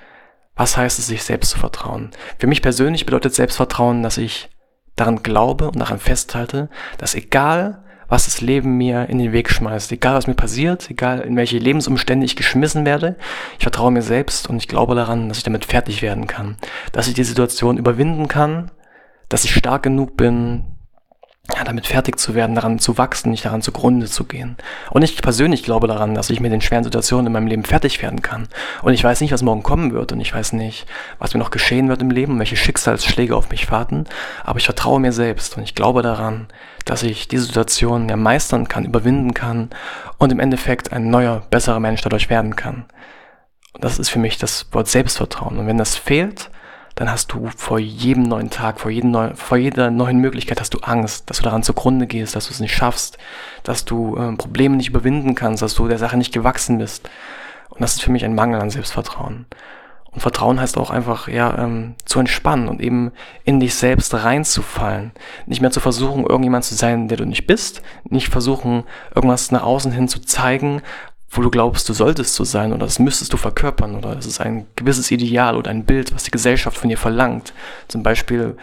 Was 0.55 0.77
heißt 0.77 0.99
es, 0.99 1.07
sich 1.07 1.23
selbst 1.23 1.49
zu 1.49 1.57
vertrauen? 1.57 2.11
Für 2.37 2.47
mich 2.47 2.61
persönlich 2.61 3.05
bedeutet 3.05 3.33
Selbstvertrauen, 3.33 4.03
dass 4.03 4.17
ich 4.17 4.49
daran 4.95 5.23
glaube 5.23 5.67
und 5.67 5.79
daran 5.79 5.97
festhalte, 5.97 6.69
dass 6.99 7.15
egal 7.15 7.82
was 8.13 8.25
das 8.25 8.41
Leben 8.41 8.77
mir 8.77 9.09
in 9.09 9.17
den 9.17 9.31
Weg 9.31 9.49
schmeißt. 9.49 9.91
Egal, 9.91 10.13
was 10.13 10.27
mir 10.27 10.35
passiert, 10.35 10.87
egal 10.91 11.21
in 11.21 11.35
welche 11.35 11.57
Lebensumstände 11.57 12.27
ich 12.27 12.35
geschmissen 12.35 12.85
werde, 12.85 13.15
ich 13.57 13.63
vertraue 13.63 13.89
mir 13.89 14.03
selbst 14.03 14.47
und 14.47 14.57
ich 14.57 14.67
glaube 14.67 14.93
daran, 14.93 15.29
dass 15.29 15.39
ich 15.39 15.43
damit 15.43 15.65
fertig 15.65 16.03
werden 16.03 16.27
kann. 16.27 16.57
Dass 16.91 17.07
ich 17.07 17.15
die 17.15 17.23
Situation 17.23 17.75
überwinden 17.75 18.27
kann, 18.27 18.69
dass 19.29 19.45
ich 19.45 19.55
stark 19.55 19.81
genug 19.81 20.15
bin, 20.15 20.63
ja, 21.51 21.65
damit 21.65 21.87
fertig 21.87 22.17
zu 22.17 22.35
werden, 22.35 22.55
daran 22.55 22.79
zu 22.79 22.97
wachsen, 22.97 23.31
nicht 23.31 23.43
daran 23.43 23.61
zugrunde 23.61 24.05
zu 24.07 24.23
gehen. 24.23 24.55
Und 24.91 25.01
ich 25.01 25.21
persönlich 25.21 25.63
glaube 25.63 25.87
daran, 25.87 26.15
dass 26.15 26.29
ich 26.29 26.39
mit 26.39 26.53
den 26.53 26.61
schweren 26.61 26.85
Situationen 26.85 27.27
in 27.27 27.33
meinem 27.33 27.47
Leben 27.47 27.65
fertig 27.65 28.01
werden 28.01 28.21
kann. 28.21 28.47
Und 28.81 28.93
ich 28.93 29.03
weiß 29.03 29.19
nicht, 29.19 29.33
was 29.33 29.41
morgen 29.41 29.61
kommen 29.61 29.91
wird 29.91 30.13
und 30.13 30.21
ich 30.21 30.33
weiß 30.33 30.53
nicht, 30.53 30.85
was 31.19 31.33
mir 31.33 31.41
noch 31.41 31.51
geschehen 31.51 31.89
wird 31.89 32.01
im 32.01 32.11
Leben, 32.11 32.39
welche 32.39 32.55
Schicksalsschläge 32.55 33.35
auf 33.35 33.49
mich 33.49 33.69
warten, 33.69 34.05
aber 34.45 34.59
ich 34.59 34.65
vertraue 34.65 35.01
mir 35.01 35.11
selbst 35.11 35.57
und 35.57 35.63
ich 35.63 35.75
glaube 35.75 36.01
daran, 36.01 36.47
dass 36.85 37.03
ich 37.03 37.27
diese 37.27 37.43
Situation 37.43 38.07
ja 38.07 38.15
meistern 38.15 38.69
kann, 38.69 38.85
überwinden 38.85 39.33
kann 39.33 39.69
und 40.17 40.31
im 40.31 40.39
Endeffekt 40.39 40.93
ein 40.93 41.09
neuer, 41.09 41.43
besserer 41.49 41.81
Mensch 41.81 42.01
dadurch 42.01 42.29
werden 42.29 42.55
kann. 42.55 42.85
Und 43.73 43.83
das 43.83 43.99
ist 43.99 44.09
für 44.09 44.19
mich 44.19 44.37
das 44.37 44.67
Wort 44.71 44.87
Selbstvertrauen. 44.87 45.57
Und 45.57 45.67
wenn 45.67 45.77
das 45.77 45.97
fehlt, 45.97 46.51
dann 46.95 47.09
hast 47.09 47.33
du 47.33 47.49
vor 47.55 47.79
jedem 47.79 48.23
neuen 48.23 48.49
Tag, 48.49 48.79
vor, 48.79 48.91
jedem 48.91 49.11
neu, 49.11 49.31
vor 49.35 49.57
jeder 49.57 49.89
neuen 49.89 50.19
Möglichkeit 50.19 50.59
hast 50.59 50.73
du 50.73 50.79
Angst, 50.79 51.29
dass 51.29 51.37
du 51.37 51.43
daran 51.43 51.63
zugrunde 51.63 52.05
gehst, 52.05 52.35
dass 52.35 52.47
du 52.47 52.53
es 52.53 52.59
nicht 52.59 52.75
schaffst, 52.75 53.17
dass 53.63 53.85
du 53.85 54.15
äh, 54.15 54.35
Probleme 54.35 54.75
nicht 54.75 54.89
überwinden 54.89 55.35
kannst, 55.35 55.63
dass 55.63 55.73
du 55.73 55.87
der 55.87 55.97
Sache 55.97 56.17
nicht 56.17 56.33
gewachsen 56.33 56.77
bist. 56.77 57.09
Und 57.69 57.81
das 57.81 57.93
ist 57.93 58.03
für 58.03 58.11
mich 58.11 58.23
ein 58.23 58.35
Mangel 58.35 58.61
an 58.61 58.69
Selbstvertrauen. 58.69 59.47
Und 60.11 60.21
Vertrauen 60.21 60.59
heißt 60.59 60.77
auch 60.77 60.91
einfach, 60.91 61.27
ja, 61.27 61.57
ähm, 61.57 61.95
zu 62.05 62.19
entspannen 62.19 62.67
und 62.67 62.81
eben 62.81 63.11
in 63.45 63.59
dich 63.59 63.73
selbst 63.73 64.13
reinzufallen. 64.13 65.11
Nicht 65.47 65.61
mehr 65.61 65.71
zu 65.71 65.79
versuchen, 65.79 66.23
irgendjemand 66.23 66.65
zu 66.65 66.75
sein, 66.75 67.07
der 67.07 67.17
du 67.17 67.25
nicht 67.25 67.47
bist. 67.47 67.81
Nicht 68.07 68.29
versuchen, 68.29 68.83
irgendwas 69.15 69.51
nach 69.51 69.63
außen 69.63 69.91
hin 69.91 70.07
zu 70.07 70.21
zeigen, 70.21 70.83
wo 71.33 71.41
du 71.41 71.49
glaubst, 71.49 71.89
du 71.89 71.93
solltest 71.93 72.35
so 72.35 72.43
sein 72.43 72.73
oder 72.73 72.85
das 72.85 72.99
müsstest 72.99 73.33
du 73.33 73.37
verkörpern 73.37 73.95
oder 73.95 74.17
es 74.17 74.25
ist 74.25 74.39
ein 74.39 74.67
gewisses 74.75 75.11
Ideal 75.11 75.57
oder 75.57 75.71
ein 75.71 75.85
Bild, 75.85 76.13
was 76.13 76.23
die 76.23 76.31
Gesellschaft 76.31 76.77
von 76.77 76.89
dir 76.89 76.97
verlangt. 76.97 77.53
Zum 77.87 78.03
Beispiel, 78.03 78.55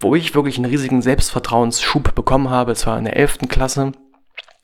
wo 0.00 0.14
ich 0.14 0.34
wirklich 0.34 0.56
einen 0.56 0.70
riesigen 0.70 1.02
Selbstvertrauensschub 1.02 2.14
bekommen 2.14 2.50
habe, 2.50 2.74
zwar 2.74 2.98
in 2.98 3.04
der 3.04 3.16
11. 3.16 3.38
Klasse, 3.48 3.92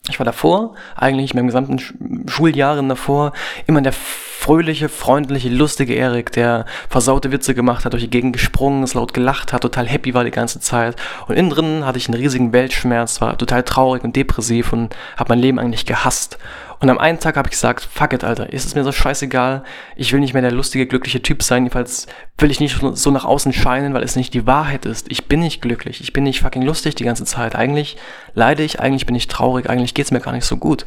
ich 0.09 0.19
war 0.19 0.25
davor, 0.25 0.75
eigentlich 0.95 1.33
meinem 1.33 1.47
gesamten 1.47 1.79
Schuljahren 2.27 2.89
davor, 2.89 3.33
immer 3.65 3.81
der 3.81 3.93
fröhliche, 3.93 4.87
freundliche, 4.87 5.49
lustige 5.49 5.95
Erik, 5.95 6.31
der 6.31 6.65
versaute 6.89 7.31
Witze 7.31 7.55
gemacht 7.55 7.85
hat, 7.85 7.93
durch 7.93 8.03
die 8.03 8.09
Gegend 8.09 8.33
gesprungen 8.33 8.83
ist, 8.83 8.93
laut 8.93 9.15
gelacht 9.15 9.51
hat, 9.51 9.63
total 9.63 9.87
happy 9.87 10.13
war 10.13 10.23
die 10.23 10.31
ganze 10.31 10.59
Zeit. 10.59 10.95
Und 11.27 11.35
innen 11.35 11.49
drin 11.49 11.85
hatte 11.85 11.97
ich 11.97 12.07
einen 12.07 12.19
riesigen 12.19 12.53
Weltschmerz, 12.53 13.19
war 13.19 13.35
total 13.37 13.63
traurig 13.63 14.03
und 14.03 14.15
depressiv 14.15 14.73
und 14.73 14.95
habe 15.17 15.29
mein 15.29 15.39
Leben 15.39 15.57
eigentlich 15.57 15.87
gehasst. 15.87 16.37
Und 16.79 16.89
am 16.89 16.97
einen 16.97 17.19
Tag 17.19 17.37
habe 17.37 17.47
ich 17.47 17.51
gesagt, 17.51 17.87
fuck 17.91 18.13
it, 18.13 18.23
Alter, 18.23 18.51
ist 18.51 18.65
es 18.65 18.75
mir 18.75 18.83
so 18.83 18.91
scheißegal, 18.91 19.63
ich 19.95 20.11
will 20.11 20.19
nicht 20.19 20.33
mehr 20.33 20.41
der 20.41 20.51
lustige, 20.51 20.85
glückliche 20.85 21.21
Typ 21.21 21.43
sein, 21.43 21.63
jedenfalls 21.63 22.07
will 22.37 22.51
ich 22.51 22.59
nicht 22.59 22.79
so 22.93 23.11
nach 23.11 23.23
außen 23.23 23.53
scheinen, 23.53 23.93
weil 23.93 24.03
es 24.03 24.17
nicht 24.17 24.33
die 24.33 24.45
Wahrheit 24.45 24.85
ist. 24.85 25.09
Ich 25.09 25.27
bin 25.27 25.39
nicht 25.39 25.61
glücklich, 25.61 26.01
ich 26.01 26.11
bin 26.11 26.25
nicht 26.25 26.41
fucking 26.41 26.63
lustig 26.63 26.95
die 26.95 27.05
ganze 27.05 27.23
Zeit. 27.23 27.55
Eigentlich 27.55 27.95
leide 28.33 28.63
ich, 28.63 28.79
eigentlich 28.79 29.05
bin 29.05 29.15
ich 29.15 29.27
traurig, 29.27 29.69
eigentlich 29.69 29.93
geht's 29.93 30.11
mir 30.11 30.19
gar 30.19 30.33
nicht 30.33 30.45
so 30.45 30.57
gut. 30.57 30.85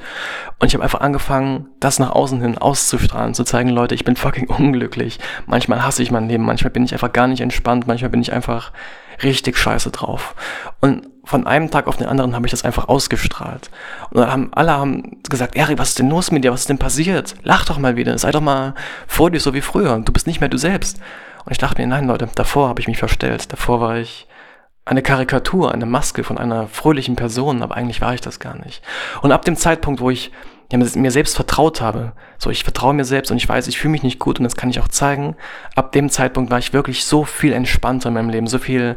Und 0.58 0.66
ich 0.66 0.74
habe 0.74 0.84
einfach 0.84 1.00
angefangen, 1.00 1.68
das 1.80 1.98
nach 1.98 2.10
außen 2.10 2.40
hin 2.42 2.58
auszustrahlen, 2.58 3.32
zu 3.32 3.44
zeigen, 3.44 3.70
Leute, 3.70 3.94
ich 3.94 4.04
bin 4.04 4.16
fucking 4.16 4.48
unglücklich. 4.48 5.18
Manchmal 5.46 5.82
hasse 5.82 6.02
ich 6.02 6.10
mein 6.10 6.28
Leben, 6.28 6.44
manchmal 6.44 6.70
bin 6.70 6.84
ich 6.84 6.92
einfach 6.92 7.12
gar 7.12 7.26
nicht 7.26 7.40
entspannt, 7.40 7.86
manchmal 7.86 8.10
bin 8.10 8.20
ich 8.20 8.32
einfach 8.32 8.72
richtig 9.22 9.56
scheiße 9.56 9.90
drauf. 9.90 10.34
Und 10.80 11.06
von 11.28 11.46
einem 11.46 11.70
Tag 11.70 11.88
auf 11.88 11.98
den 11.98 12.06
anderen 12.06 12.34
habe 12.34 12.46
ich 12.46 12.52
das 12.52 12.64
einfach 12.64 12.88
ausgestrahlt. 12.88 13.70
Und 14.08 14.18
dann 14.18 14.32
haben 14.32 14.50
alle 14.54 14.72
haben 14.72 15.18
gesagt, 15.28 15.56
Erik, 15.56 15.78
was 15.78 15.90
ist 15.90 15.98
denn 15.98 16.08
los 16.08 16.30
mit 16.30 16.42
dir? 16.42 16.52
Was 16.52 16.60
ist 16.60 16.70
denn 16.70 16.78
passiert? 16.78 17.34
Lach 17.42 17.66
doch 17.66 17.76
mal 17.76 17.96
wieder. 17.96 18.16
Sei 18.16 18.30
doch 18.30 18.40
mal 18.40 18.74
vor 19.06 19.30
dir 19.30 19.38
so 19.38 19.52
wie 19.52 19.60
früher. 19.60 19.98
Du 19.98 20.10
bist 20.10 20.26
nicht 20.26 20.40
mehr 20.40 20.48
du 20.48 20.56
selbst. 20.56 20.98
Und 21.44 21.52
ich 21.52 21.58
dachte 21.58 21.82
mir, 21.82 21.86
nein, 21.86 22.06
Leute, 22.06 22.30
davor 22.34 22.70
habe 22.70 22.80
ich 22.80 22.88
mich 22.88 22.96
verstellt. 22.96 23.52
Davor 23.52 23.78
war 23.82 23.98
ich 23.98 24.26
eine 24.86 25.02
Karikatur, 25.02 25.70
eine 25.70 25.84
Maske 25.84 26.24
von 26.24 26.38
einer 26.38 26.66
fröhlichen 26.66 27.14
Person, 27.14 27.62
aber 27.62 27.76
eigentlich 27.76 28.00
war 28.00 28.14
ich 28.14 28.22
das 28.22 28.40
gar 28.40 28.56
nicht. 28.56 28.82
Und 29.20 29.30
ab 29.30 29.44
dem 29.44 29.56
Zeitpunkt, 29.56 30.00
wo 30.00 30.08
ich 30.08 30.32
ja, 30.72 30.78
mir 30.78 31.10
selbst 31.10 31.36
vertraut 31.36 31.82
habe, 31.82 32.12
so 32.38 32.48
ich 32.48 32.64
vertraue 32.64 32.94
mir 32.94 33.04
selbst 33.04 33.30
und 33.30 33.36
ich 33.36 33.46
weiß, 33.46 33.68
ich 33.68 33.78
fühle 33.78 33.92
mich 33.92 34.02
nicht 34.02 34.18
gut 34.18 34.38
und 34.38 34.44
das 34.44 34.56
kann 34.56 34.70
ich 34.70 34.80
auch 34.80 34.88
zeigen, 34.88 35.36
ab 35.74 35.92
dem 35.92 36.08
Zeitpunkt 36.08 36.50
war 36.50 36.58
ich 36.58 36.72
wirklich 36.72 37.04
so 37.04 37.24
viel 37.24 37.52
entspannter 37.52 38.08
in 38.08 38.14
meinem 38.14 38.30
Leben, 38.30 38.46
so 38.46 38.58
viel 38.58 38.96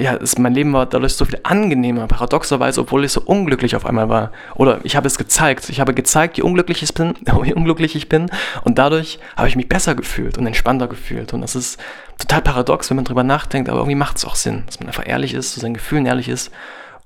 ja, 0.00 0.14
es, 0.16 0.38
mein 0.38 0.54
Leben 0.54 0.72
war 0.72 0.86
dadurch 0.86 1.14
so 1.14 1.26
viel 1.26 1.38
angenehmer, 1.42 2.06
paradoxerweise, 2.06 2.80
obwohl 2.80 3.04
ich 3.04 3.12
so 3.12 3.20
unglücklich 3.20 3.76
auf 3.76 3.84
einmal 3.84 4.08
war. 4.08 4.32
Oder 4.54 4.80
ich 4.82 4.96
habe 4.96 5.06
es 5.06 5.18
gezeigt. 5.18 5.68
Ich 5.68 5.78
habe 5.78 5.92
gezeigt, 5.92 6.38
wie 6.38 6.42
unglücklich 6.42 6.82
ich 6.82 6.94
bin, 6.94 7.14
wie 7.42 7.52
unglücklich 7.52 7.94
ich 7.94 8.08
bin. 8.08 8.30
Und 8.64 8.78
dadurch 8.78 9.18
habe 9.36 9.48
ich 9.48 9.56
mich 9.56 9.68
besser 9.68 9.94
gefühlt 9.94 10.38
und 10.38 10.46
entspannter 10.46 10.88
gefühlt. 10.88 11.34
Und 11.34 11.42
das 11.42 11.54
ist 11.54 11.78
total 12.18 12.40
paradox, 12.40 12.88
wenn 12.88 12.96
man 12.96 13.04
drüber 13.04 13.24
nachdenkt, 13.24 13.68
aber 13.68 13.78
irgendwie 13.78 13.94
macht 13.94 14.16
es 14.16 14.24
auch 14.24 14.36
Sinn, 14.36 14.62
dass 14.66 14.80
man 14.80 14.88
einfach 14.88 15.06
ehrlich 15.06 15.34
ist, 15.34 15.52
zu 15.52 15.60
seinen 15.60 15.74
Gefühlen 15.74 16.06
ehrlich 16.06 16.28
ist 16.28 16.50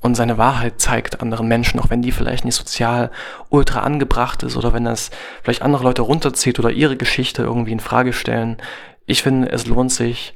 und 0.00 0.16
seine 0.16 0.38
Wahrheit 0.38 0.80
zeigt 0.80 1.20
anderen 1.22 1.48
Menschen, 1.48 1.80
auch 1.80 1.90
wenn 1.90 2.02
die 2.02 2.12
vielleicht 2.12 2.44
nicht 2.44 2.56
sozial 2.56 3.10
ultra 3.48 3.80
angebracht 3.80 4.42
ist 4.42 4.56
oder 4.56 4.72
wenn 4.72 4.84
das 4.84 5.10
vielleicht 5.42 5.62
andere 5.62 5.82
Leute 5.82 6.02
runterzieht 6.02 6.58
oder 6.58 6.70
ihre 6.70 6.96
Geschichte 6.96 7.42
irgendwie 7.42 7.72
in 7.72 7.80
Frage 7.80 8.12
stellen. 8.12 8.58
Ich 9.06 9.22
finde, 9.22 9.50
es 9.50 9.66
lohnt 9.66 9.92
sich, 9.92 10.34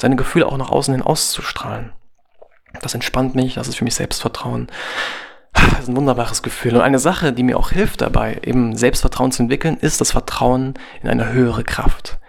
seine 0.00 0.16
Gefühle 0.16 0.46
auch 0.46 0.56
nach 0.56 0.70
außen 0.70 0.94
hin 0.94 1.02
auszustrahlen. 1.02 1.92
Das 2.80 2.94
entspannt 2.94 3.34
mich, 3.34 3.54
das 3.54 3.68
ist 3.68 3.76
für 3.76 3.84
mich 3.84 3.94
Selbstvertrauen. 3.94 4.68
Das 5.52 5.80
ist 5.80 5.88
ein 5.88 5.96
wunderbares 5.96 6.42
Gefühl. 6.42 6.76
Und 6.76 6.82
eine 6.82 7.00
Sache, 7.00 7.32
die 7.32 7.42
mir 7.42 7.58
auch 7.58 7.70
hilft 7.70 8.00
dabei, 8.00 8.40
eben 8.44 8.76
Selbstvertrauen 8.76 9.32
zu 9.32 9.42
entwickeln, 9.42 9.76
ist 9.76 10.00
das 10.00 10.12
Vertrauen 10.12 10.74
in 11.02 11.08
eine 11.08 11.32
höhere 11.32 11.64
Kraft. 11.64 12.19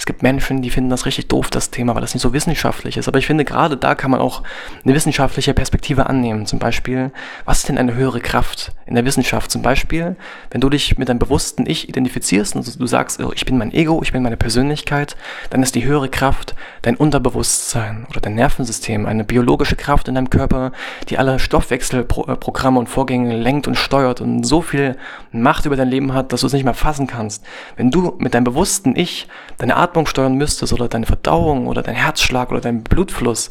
Es 0.00 0.06
gibt 0.06 0.22
Menschen, 0.22 0.62
die 0.62 0.70
finden 0.70 0.90
das 0.90 1.06
richtig 1.06 1.26
doof, 1.26 1.50
das 1.50 1.70
Thema, 1.70 1.92
weil 1.96 2.02
das 2.02 2.14
nicht 2.14 2.22
so 2.22 2.32
wissenschaftlich 2.32 2.96
ist. 2.96 3.08
Aber 3.08 3.18
ich 3.18 3.26
finde, 3.26 3.44
gerade 3.44 3.76
da 3.76 3.96
kann 3.96 4.12
man 4.12 4.20
auch 4.20 4.44
eine 4.84 4.94
wissenschaftliche 4.94 5.54
Perspektive 5.54 6.06
annehmen. 6.06 6.46
Zum 6.46 6.60
Beispiel, 6.60 7.10
was 7.44 7.58
ist 7.58 7.68
denn 7.68 7.78
eine 7.78 7.94
höhere 7.94 8.20
Kraft 8.20 8.70
in 8.86 8.94
der 8.94 9.04
Wissenschaft? 9.04 9.50
Zum 9.50 9.60
Beispiel, 9.60 10.14
wenn 10.50 10.60
du 10.60 10.70
dich 10.70 10.98
mit 10.98 11.08
deinem 11.08 11.18
bewussten 11.18 11.68
Ich 11.68 11.88
identifizierst 11.88 12.54
und 12.54 12.80
du 12.80 12.86
sagst, 12.86 13.20
oh, 13.20 13.32
ich 13.34 13.44
bin 13.44 13.58
mein 13.58 13.74
Ego, 13.74 14.00
ich 14.00 14.12
bin 14.12 14.22
meine 14.22 14.36
Persönlichkeit, 14.36 15.16
dann 15.50 15.64
ist 15.64 15.74
die 15.74 15.84
höhere 15.84 16.08
Kraft 16.08 16.54
dein 16.82 16.94
Unterbewusstsein 16.94 18.06
oder 18.08 18.20
dein 18.20 18.36
Nervensystem, 18.36 19.04
eine 19.04 19.24
biologische 19.24 19.74
Kraft 19.74 20.06
in 20.06 20.14
deinem 20.14 20.30
Körper, 20.30 20.70
die 21.08 21.18
alle 21.18 21.40
Stoffwechselprogramme 21.40 22.78
und 22.78 22.88
Vorgänge 22.88 23.36
lenkt 23.36 23.66
und 23.66 23.74
steuert 23.74 24.20
und 24.20 24.44
so 24.44 24.62
viel 24.62 24.96
Macht 25.32 25.66
über 25.66 25.74
dein 25.74 25.88
Leben 25.88 26.14
hat, 26.14 26.32
dass 26.32 26.42
du 26.42 26.46
es 26.46 26.52
nicht 26.52 26.64
mehr 26.64 26.74
fassen 26.74 27.08
kannst. 27.08 27.44
Wenn 27.74 27.90
du 27.90 28.14
mit 28.18 28.34
deinem 28.34 28.44
bewussten 28.44 28.94
Ich 28.94 29.26
deine 29.56 29.74
Art 29.74 29.87
Atmung 29.88 30.06
steuern 30.06 30.34
müsstest 30.34 30.72
oder 30.72 30.88
deine 30.88 31.06
Verdauung 31.06 31.66
oder 31.66 31.82
dein 31.82 31.94
Herzschlag 31.94 32.50
oder 32.50 32.60
dein 32.60 32.82
Blutfluss, 32.82 33.50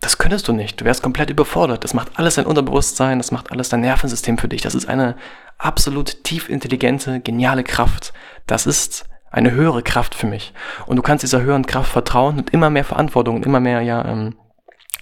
das 0.00 0.18
könntest 0.18 0.48
du 0.48 0.52
nicht. 0.52 0.80
Du 0.80 0.84
wärst 0.84 1.02
komplett 1.02 1.30
überfordert. 1.30 1.82
Das 1.82 1.94
macht 1.94 2.18
alles 2.18 2.34
dein 2.34 2.46
Unterbewusstsein, 2.46 3.18
das 3.18 3.30
macht 3.30 3.50
alles 3.50 3.70
dein 3.70 3.80
Nervensystem 3.80 4.36
für 4.36 4.48
dich. 4.48 4.60
Das 4.60 4.74
ist 4.74 4.86
eine 4.86 5.16
absolut 5.56 6.24
tief 6.24 6.50
intelligente, 6.50 7.20
geniale 7.20 7.64
Kraft. 7.64 8.12
Das 8.46 8.66
ist 8.66 9.06
eine 9.30 9.52
höhere 9.52 9.82
Kraft 9.82 10.14
für 10.14 10.26
mich. 10.26 10.52
Und 10.86 10.96
du 10.96 11.02
kannst 11.02 11.22
dieser 11.22 11.40
höheren 11.40 11.64
Kraft 11.64 11.90
vertrauen 11.90 12.38
und 12.38 12.50
immer 12.50 12.70
mehr 12.70 12.84
Verantwortung 12.84 13.36
und 13.36 13.46
immer 13.46 13.60
mehr 13.60 13.80
ja, 13.80 14.04
ähm, 14.04 14.36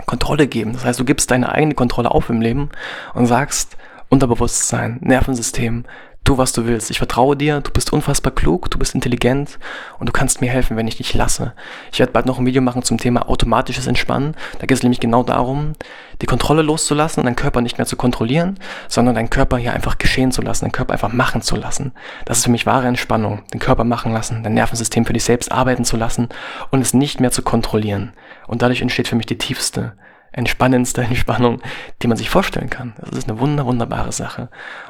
Kontrolle 0.07 0.47
geben. 0.47 0.73
Das 0.73 0.85
heißt, 0.85 1.01
du 1.01 1.05
gibst 1.05 1.31
deine 1.31 1.51
eigene 1.51 1.75
Kontrolle 1.75 2.11
auf 2.11 2.31
im 2.31 2.41
Leben 2.41 2.71
und 3.15 3.27
sagst, 3.27 3.77
Unterbewusstsein, 4.09 4.99
Nervensystem, 5.01 5.85
tu, 6.25 6.39
was 6.39 6.53
du 6.53 6.67
willst. 6.67 6.91
Ich 6.91 6.99
vertraue 6.99 7.37
dir, 7.37 7.61
du 7.61 7.71
bist 7.71 7.93
unfassbar 7.93 8.33
klug, 8.33 8.71
du 8.71 8.79
bist 8.79 8.95
intelligent 8.95 9.59
und 9.99 10.09
du 10.09 10.13
kannst 10.13 10.41
mir 10.41 10.51
helfen, 10.51 10.77
wenn 10.77 10.87
ich 10.87 10.97
dich 10.97 11.15
lasse. 11.15 11.53
Ich 11.91 11.99
werde 11.99 12.13
bald 12.13 12.27
noch 12.27 12.39
ein 12.39 12.47
Video 12.47 12.63
machen 12.63 12.83
zum 12.83 12.99
Thema 12.99 13.29
automatisches 13.29 13.87
Entspannen. 13.87 14.35
Da 14.59 14.67
geht 14.67 14.77
es 14.77 14.83
nämlich 14.83 15.01
genau 15.01 15.23
darum, 15.25 15.73
die 16.21 16.27
Kontrolle 16.27 16.63
loszulassen 16.63 17.21
und 17.21 17.27
deinen 17.27 17.37
Körper 17.37 17.61
nicht 17.61 17.79
mehr 17.79 17.87
zu 17.87 17.97
kontrollieren, 17.97 18.59
sondern 18.89 19.15
deinen 19.15 19.31
Körper 19.31 19.59
hier 19.59 19.73
einfach 19.73 19.99
geschehen 19.99 20.31
zu 20.31 20.43
lassen, 20.43 20.65
deinen 20.65 20.73
Körper 20.73 20.93
einfach 20.93 21.13
machen 21.13 21.43
zu 21.43 21.57
lassen. 21.57 21.93
Das 22.25 22.39
ist 22.39 22.45
für 22.45 22.51
mich 22.51 22.67
wahre 22.67 22.87
Entspannung, 22.87 23.43
den 23.53 23.61
Körper 23.61 23.85
machen 23.85 24.13
lassen, 24.13 24.43
dein 24.43 24.55
Nervensystem 24.55 25.05
für 25.05 25.13
dich 25.13 25.25
selbst 25.25 25.51
arbeiten 25.51 25.85
zu 25.85 25.97
lassen 25.97 26.29
und 26.71 26.81
es 26.81 26.95
nicht 26.95 27.21
mehr 27.21 27.33
zu 27.33 27.43
kontrollieren. 27.43 28.13
Und 28.47 28.63
dadurch 28.63 28.81
entsteht 28.81 29.09
für 29.09 29.17
mich 29.17 29.27
die 29.27 29.39
tiefste, 29.39 29.95
entspannendste 30.31 31.03
Entspannung, 31.03 31.61
die 32.01 32.07
man 32.07 32.17
sich 32.17 32.31
vorstellen 32.31 32.71
kann. 32.71 32.95
Das 32.99 33.19
ist 33.19 33.29
eine 33.29 33.41
wunder, 33.41 33.67
wunderbare 33.67 34.13
Sache. 34.13 34.49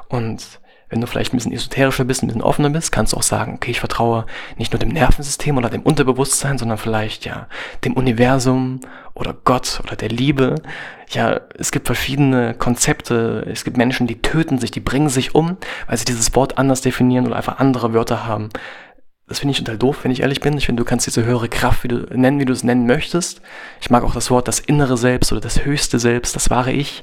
Und 0.08 0.60
wenn 0.92 1.00
du 1.00 1.06
vielleicht 1.06 1.32
ein 1.32 1.38
bisschen 1.38 1.52
esoterischer 1.52 2.04
bist, 2.04 2.22
ein 2.22 2.26
bisschen 2.26 2.42
offener 2.42 2.68
bist, 2.68 2.92
kannst 2.92 3.14
du 3.14 3.16
auch 3.16 3.22
sagen, 3.22 3.54
okay, 3.54 3.70
ich 3.70 3.80
vertraue 3.80 4.26
nicht 4.58 4.72
nur 4.72 4.78
dem 4.78 4.90
Nervensystem 4.90 5.56
oder 5.56 5.70
dem 5.70 5.80
Unterbewusstsein, 5.80 6.58
sondern 6.58 6.76
vielleicht 6.76 7.24
ja 7.24 7.48
dem 7.82 7.94
Universum 7.94 8.80
oder 9.14 9.34
Gott 9.44 9.80
oder 9.82 9.96
der 9.96 10.10
Liebe. 10.10 10.56
Ja, 11.08 11.40
es 11.58 11.72
gibt 11.72 11.86
verschiedene 11.86 12.52
Konzepte. 12.52 13.42
Es 13.50 13.64
gibt 13.64 13.78
Menschen, 13.78 14.06
die 14.06 14.20
töten 14.20 14.58
sich, 14.58 14.70
die 14.70 14.80
bringen 14.80 15.08
sich 15.08 15.34
um, 15.34 15.56
weil 15.86 15.96
sie 15.96 16.04
dieses 16.04 16.34
Wort 16.34 16.58
anders 16.58 16.82
definieren 16.82 17.26
oder 17.26 17.36
einfach 17.36 17.58
andere 17.58 17.94
Wörter 17.94 18.26
haben. 18.26 18.50
Das 19.28 19.38
finde 19.38 19.52
ich 19.52 19.58
total 19.58 19.78
doof, 19.78 20.00
wenn 20.02 20.10
ich 20.10 20.20
ehrlich 20.20 20.42
bin. 20.42 20.58
Ich 20.58 20.66
finde, 20.66 20.82
du 20.82 20.86
kannst 20.86 21.06
diese 21.06 21.24
höhere 21.24 21.48
Kraft 21.48 21.84
wie 21.84 21.88
du, 21.88 22.06
nennen, 22.14 22.38
wie 22.38 22.44
du 22.44 22.52
es 22.52 22.64
nennen 22.64 22.84
möchtest. 22.84 23.40
Ich 23.80 23.88
mag 23.88 24.04
auch 24.04 24.12
das 24.12 24.30
Wort 24.30 24.46
das 24.46 24.60
innere 24.60 24.98
Selbst 24.98 25.32
oder 25.32 25.40
das 25.40 25.64
höchste 25.64 25.98
Selbst, 25.98 26.36
das 26.36 26.50
wahre 26.50 26.72
Ich 26.72 27.02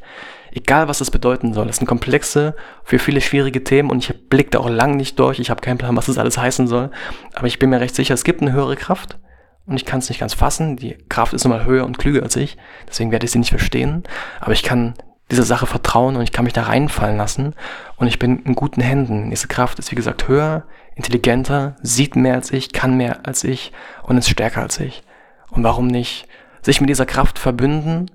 egal 0.51 0.87
was 0.87 0.99
das 0.99 1.11
bedeuten 1.11 1.53
soll. 1.53 1.67
Das 1.67 1.77
sind 1.77 1.87
komplexe, 1.87 2.55
für 2.83 2.99
viele 2.99 3.21
schwierige 3.21 3.63
Themen 3.63 3.89
und 3.89 3.99
ich 3.99 4.29
blick 4.29 4.51
da 4.51 4.59
auch 4.59 4.69
lang 4.69 4.95
nicht 4.95 5.19
durch. 5.19 5.39
Ich 5.39 5.49
habe 5.49 5.61
keinen 5.61 5.77
Plan, 5.77 5.95
was 5.95 6.07
das 6.07 6.17
alles 6.17 6.37
heißen 6.37 6.67
soll. 6.67 6.91
Aber 7.33 7.47
ich 7.47 7.59
bin 7.59 7.69
mir 7.69 7.79
recht 7.79 7.95
sicher, 7.95 8.13
es 8.13 8.23
gibt 8.23 8.41
eine 8.41 8.51
höhere 8.51 8.75
Kraft 8.75 9.17
und 9.65 9.75
ich 9.75 9.85
kann 9.85 9.99
es 9.99 10.09
nicht 10.09 10.19
ganz 10.19 10.33
fassen. 10.33 10.77
Die 10.77 10.97
Kraft 11.09 11.33
ist 11.33 11.43
nun 11.45 11.53
mal 11.53 11.65
höher 11.65 11.85
und 11.85 11.97
klüger 11.97 12.23
als 12.23 12.35
ich, 12.35 12.57
deswegen 12.87 13.11
werde 13.11 13.25
ich 13.25 13.31
sie 13.31 13.39
nicht 13.39 13.51
verstehen. 13.51 14.03
Aber 14.39 14.53
ich 14.53 14.63
kann 14.63 14.95
dieser 15.31 15.43
Sache 15.43 15.67
vertrauen 15.67 16.15
und 16.15 16.23
ich 16.23 16.31
kann 16.31 16.45
mich 16.45 16.53
da 16.53 16.63
reinfallen 16.63 17.17
lassen 17.17 17.53
und 17.97 18.07
ich 18.07 18.19
bin 18.19 18.39
in 18.43 18.55
guten 18.55 18.81
Händen. 18.81 19.29
Diese 19.29 19.47
Kraft 19.47 19.77
ist 19.79 19.91
wie 19.91 19.95
gesagt 19.95 20.27
höher, 20.27 20.63
intelligenter, 20.95 21.75
sieht 21.81 22.15
mehr 22.15 22.33
als 22.33 22.51
ich, 22.51 22.73
kann 22.73 22.97
mehr 22.97 23.25
als 23.27 23.43
ich 23.43 23.71
und 24.03 24.17
ist 24.17 24.29
stärker 24.29 24.61
als 24.61 24.79
ich. 24.79 25.03
Und 25.51 25.63
warum 25.63 25.87
nicht 25.87 26.27
sich 26.61 26.81
mit 26.81 26.89
dieser 26.89 27.05
Kraft 27.05 27.39
verbünden 27.39 28.11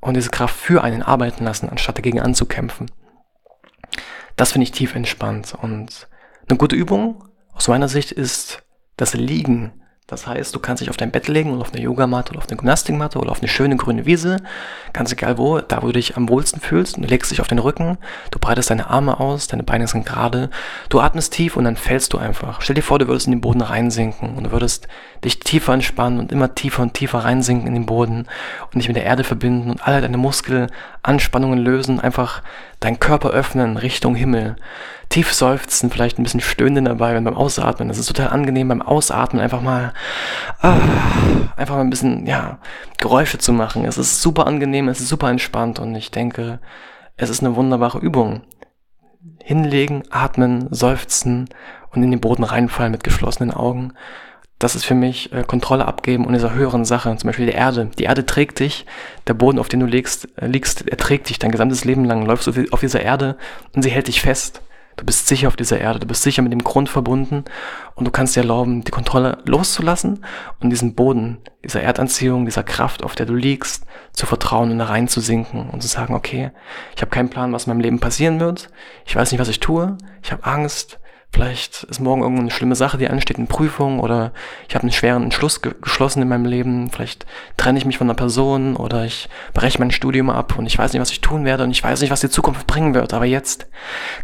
und 0.00 0.14
diese 0.14 0.30
Kraft 0.30 0.56
für 0.56 0.82
einen 0.82 1.02
arbeiten 1.02 1.44
lassen, 1.44 1.68
anstatt 1.68 1.98
dagegen 1.98 2.20
anzukämpfen. 2.20 2.90
Das 4.36 4.52
finde 4.52 4.64
ich 4.64 4.72
tief 4.72 4.94
entspannt. 4.94 5.54
Und 5.60 6.08
eine 6.48 6.58
gute 6.58 6.76
Übung 6.76 7.24
aus 7.52 7.68
meiner 7.68 7.88
Sicht 7.88 8.12
ist 8.12 8.62
das 8.96 9.14
Liegen 9.14 9.82
das 10.06 10.24
heißt, 10.28 10.54
du 10.54 10.60
kannst 10.60 10.80
dich 10.80 10.90
auf 10.90 10.96
dein 10.96 11.10
Bett 11.10 11.26
legen 11.26 11.50
oder 11.50 11.62
auf 11.62 11.72
eine 11.72 11.82
Yogamatte 11.82 12.30
oder 12.30 12.38
auf 12.38 12.48
eine 12.48 12.56
Gymnastikmatte 12.56 13.18
oder 13.18 13.32
auf 13.32 13.40
eine 13.40 13.48
schöne 13.48 13.76
grüne 13.76 14.06
Wiese, 14.06 14.36
ganz 14.92 15.10
egal 15.10 15.36
wo, 15.36 15.58
da 15.58 15.82
wo 15.82 15.88
du 15.88 15.94
dich 15.94 16.16
am 16.16 16.28
wohlsten 16.28 16.60
fühlst, 16.60 16.96
du 16.96 17.02
legst 17.02 17.32
dich 17.32 17.40
auf 17.40 17.48
den 17.48 17.58
Rücken, 17.58 17.98
du 18.30 18.38
breitest 18.38 18.70
deine 18.70 18.88
Arme 18.88 19.18
aus, 19.18 19.48
deine 19.48 19.64
Beine 19.64 19.88
sind 19.88 20.06
gerade, 20.06 20.48
du 20.90 21.00
atmest 21.00 21.32
tief 21.32 21.56
und 21.56 21.64
dann 21.64 21.76
fällst 21.76 22.12
du 22.12 22.18
einfach. 22.18 22.60
Stell 22.60 22.76
dir 22.76 22.82
vor, 22.82 23.00
du 23.00 23.08
würdest 23.08 23.26
in 23.26 23.32
den 23.32 23.40
Boden 23.40 23.62
reinsinken 23.62 24.36
und 24.36 24.44
du 24.44 24.52
würdest 24.52 24.86
dich 25.24 25.40
tiefer 25.40 25.74
entspannen 25.74 26.20
und 26.20 26.30
immer 26.30 26.54
tiefer 26.54 26.82
und 26.82 26.94
tiefer 26.94 27.18
reinsinken 27.18 27.66
in 27.66 27.74
den 27.74 27.86
Boden 27.86 28.28
und 28.72 28.74
dich 28.76 28.86
mit 28.86 28.96
der 28.96 29.04
Erde 29.04 29.24
verbinden 29.24 29.70
und 29.70 29.84
alle 29.84 30.00
deine 30.00 30.18
Muskelanspannungen 30.18 31.58
lösen, 31.58 31.98
einfach 31.98 32.42
deinen 32.80 33.00
Körper 33.00 33.30
öffnen 33.30 33.76
Richtung 33.76 34.14
Himmel 34.14 34.56
tief 35.08 35.32
seufzen, 35.32 35.90
vielleicht 35.90 36.18
ein 36.18 36.24
bisschen 36.24 36.40
stöhnen 36.40 36.84
dabei 36.84 37.14
beim 37.14 37.36
Ausatmen. 37.36 37.88
Das 37.88 37.98
ist 37.98 38.06
total 38.06 38.28
angenehm 38.28 38.68
beim 38.68 38.82
Ausatmen 38.82 39.40
einfach 39.40 39.60
mal, 39.60 39.92
ah, 40.60 40.76
einfach 41.56 41.76
mal 41.76 41.82
ein 41.82 41.90
bisschen, 41.90 42.26
ja, 42.26 42.58
Geräusche 42.98 43.38
zu 43.38 43.52
machen. 43.52 43.84
Es 43.84 43.98
ist 43.98 44.20
super 44.20 44.46
angenehm, 44.46 44.88
es 44.88 45.00
ist 45.00 45.08
super 45.08 45.30
entspannt 45.30 45.78
und 45.78 45.94
ich 45.94 46.10
denke, 46.10 46.60
es 47.16 47.30
ist 47.30 47.42
eine 47.42 47.56
wunderbare 47.56 47.98
Übung. 47.98 48.42
Hinlegen, 49.42 50.02
atmen, 50.10 50.68
seufzen 50.70 51.48
und 51.92 52.02
in 52.02 52.10
den 52.10 52.20
Boden 52.20 52.44
reinfallen 52.44 52.92
mit 52.92 53.04
geschlossenen 53.04 53.52
Augen. 53.52 53.92
Das 54.58 54.74
ist 54.74 54.86
für 54.86 54.94
mich 54.94 55.32
äh, 55.32 55.42
Kontrolle 55.42 55.86
abgeben 55.86 56.24
und 56.24 56.32
dieser 56.32 56.54
höheren 56.54 56.86
Sache, 56.86 57.14
zum 57.16 57.28
Beispiel 57.28 57.46
die 57.46 57.52
Erde. 57.52 57.90
Die 57.98 58.04
Erde 58.04 58.24
trägt 58.24 58.58
dich, 58.60 58.86
der 59.26 59.34
Boden, 59.34 59.58
auf 59.58 59.68
dem 59.68 59.80
du 59.80 59.86
liegst, 59.86 60.28
äh, 60.36 60.46
liegst, 60.46 60.88
er 60.88 60.96
trägt 60.96 61.28
dich 61.28 61.38
dein 61.38 61.50
gesamtes 61.50 61.84
Leben 61.84 62.04
lang, 62.04 62.24
läufst 62.24 62.46
du 62.46 62.64
auf 62.70 62.80
dieser 62.80 63.02
Erde 63.02 63.36
und 63.74 63.82
sie 63.82 63.90
hält 63.90 64.08
dich 64.08 64.22
fest. 64.22 64.62
Du 64.96 65.04
bist 65.04 65.28
sicher 65.28 65.48
auf 65.48 65.56
dieser 65.56 65.78
Erde, 65.78 65.98
du 65.98 66.06
bist 66.06 66.22
sicher 66.22 66.40
mit 66.40 66.52
dem 66.52 66.64
Grund 66.64 66.88
verbunden. 66.88 67.44
Und 67.94 68.06
du 68.06 68.10
kannst 68.10 68.34
dir 68.34 68.40
erlauben, 68.40 68.82
die 68.82 68.90
Kontrolle 68.90 69.38
loszulassen 69.44 70.24
und 70.60 70.70
diesen 70.70 70.94
Boden, 70.94 71.36
dieser 71.62 71.82
Erdanziehung, 71.82 72.46
dieser 72.46 72.62
Kraft, 72.62 73.04
auf 73.04 73.14
der 73.14 73.26
du 73.26 73.34
liegst, 73.34 73.84
zu 74.12 74.24
vertrauen 74.24 74.70
und 74.70 74.78
da 74.78 74.86
reinzusinken 74.86 75.68
und 75.68 75.82
zu 75.82 75.88
sagen, 75.88 76.14
okay, 76.14 76.50
ich 76.94 77.02
habe 77.02 77.10
keinen 77.10 77.28
Plan, 77.28 77.52
was 77.52 77.66
in 77.66 77.72
meinem 77.72 77.80
Leben 77.80 78.00
passieren 78.00 78.40
wird, 78.40 78.70
ich 79.04 79.14
weiß 79.14 79.32
nicht, 79.32 79.40
was 79.40 79.48
ich 79.48 79.60
tue, 79.60 79.98
ich 80.22 80.32
habe 80.32 80.44
Angst, 80.44 80.98
Vielleicht 81.36 81.82
ist 81.82 82.00
morgen 82.00 82.22
irgendeine 82.22 82.50
schlimme 82.50 82.76
Sache, 82.76 82.96
die 82.96 83.08
ansteht, 83.10 83.36
eine 83.36 83.44
Prüfung 83.44 84.00
oder 84.00 84.32
ich 84.70 84.74
habe 84.74 84.84
einen 84.84 84.92
schweren 84.92 85.24
Entschluss 85.24 85.60
ge 85.60 85.74
geschlossen 85.82 86.22
in 86.22 86.28
meinem 86.28 86.46
Leben. 86.46 86.88
Vielleicht 86.88 87.26
trenne 87.58 87.78
ich 87.78 87.84
mich 87.84 87.98
von 87.98 88.06
einer 88.06 88.14
Person 88.14 88.74
oder 88.74 89.04
ich 89.04 89.28
breche 89.52 89.78
mein 89.78 89.90
Studium 89.90 90.30
ab 90.30 90.56
und 90.56 90.64
ich 90.64 90.78
weiß 90.78 90.94
nicht, 90.94 91.02
was 91.02 91.10
ich 91.10 91.20
tun 91.20 91.44
werde 91.44 91.64
und 91.64 91.72
ich 91.72 91.84
weiß 91.84 92.00
nicht, 92.00 92.10
was 92.10 92.22
die 92.22 92.30
Zukunft 92.30 92.66
bringen 92.66 92.94
wird. 92.94 93.12
Aber 93.12 93.26
jetzt 93.26 93.66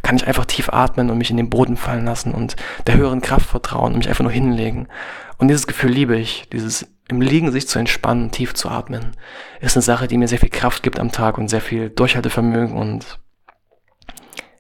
kann 0.00 0.16
ich 0.16 0.26
einfach 0.26 0.47
tief 0.47 0.71
atmen 0.71 1.11
und 1.11 1.19
mich 1.19 1.31
in 1.31 1.37
den 1.37 1.50
Boden 1.50 1.76
fallen 1.76 2.07
lassen 2.07 2.33
und 2.33 2.57
der 2.87 2.97
höheren 2.97 3.21
Kraft 3.21 3.50
vertrauen 3.50 3.92
und 3.92 3.99
mich 3.99 4.09
einfach 4.09 4.25
nur 4.25 4.33
hinlegen. 4.33 4.88
Und 5.37 5.49
dieses 5.49 5.66
Gefühl 5.66 5.90
liebe 5.90 6.16
ich, 6.16 6.49
dieses 6.50 6.87
im 7.09 7.21
Liegen 7.21 7.52
sich 7.52 7.69
zu 7.69 7.78
entspannen, 7.78 8.31
tief 8.31 8.54
zu 8.54 8.71
atmen, 8.71 9.12
ist 9.61 9.76
eine 9.76 9.83
Sache, 9.83 10.09
die 10.09 10.16
mir 10.16 10.28
sehr 10.28 10.38
viel 10.38 10.49
Kraft 10.49 10.83
gibt 10.83 10.99
am 10.99 11.12
Tag 11.12 11.37
und 11.37 11.49
sehr 11.49 11.61
viel 11.61 11.90
Durchhaltevermögen 11.90 12.75
und 12.75 13.19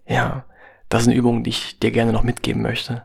ja, 0.06 0.44
das 0.92 1.02
ist 1.02 1.08
eine 1.08 1.16
Übung, 1.16 1.42
die 1.42 1.50
ich 1.50 1.78
dir 1.78 1.90
gerne 1.90 2.12
noch 2.12 2.22
mitgeben 2.22 2.60
möchte. 2.60 3.02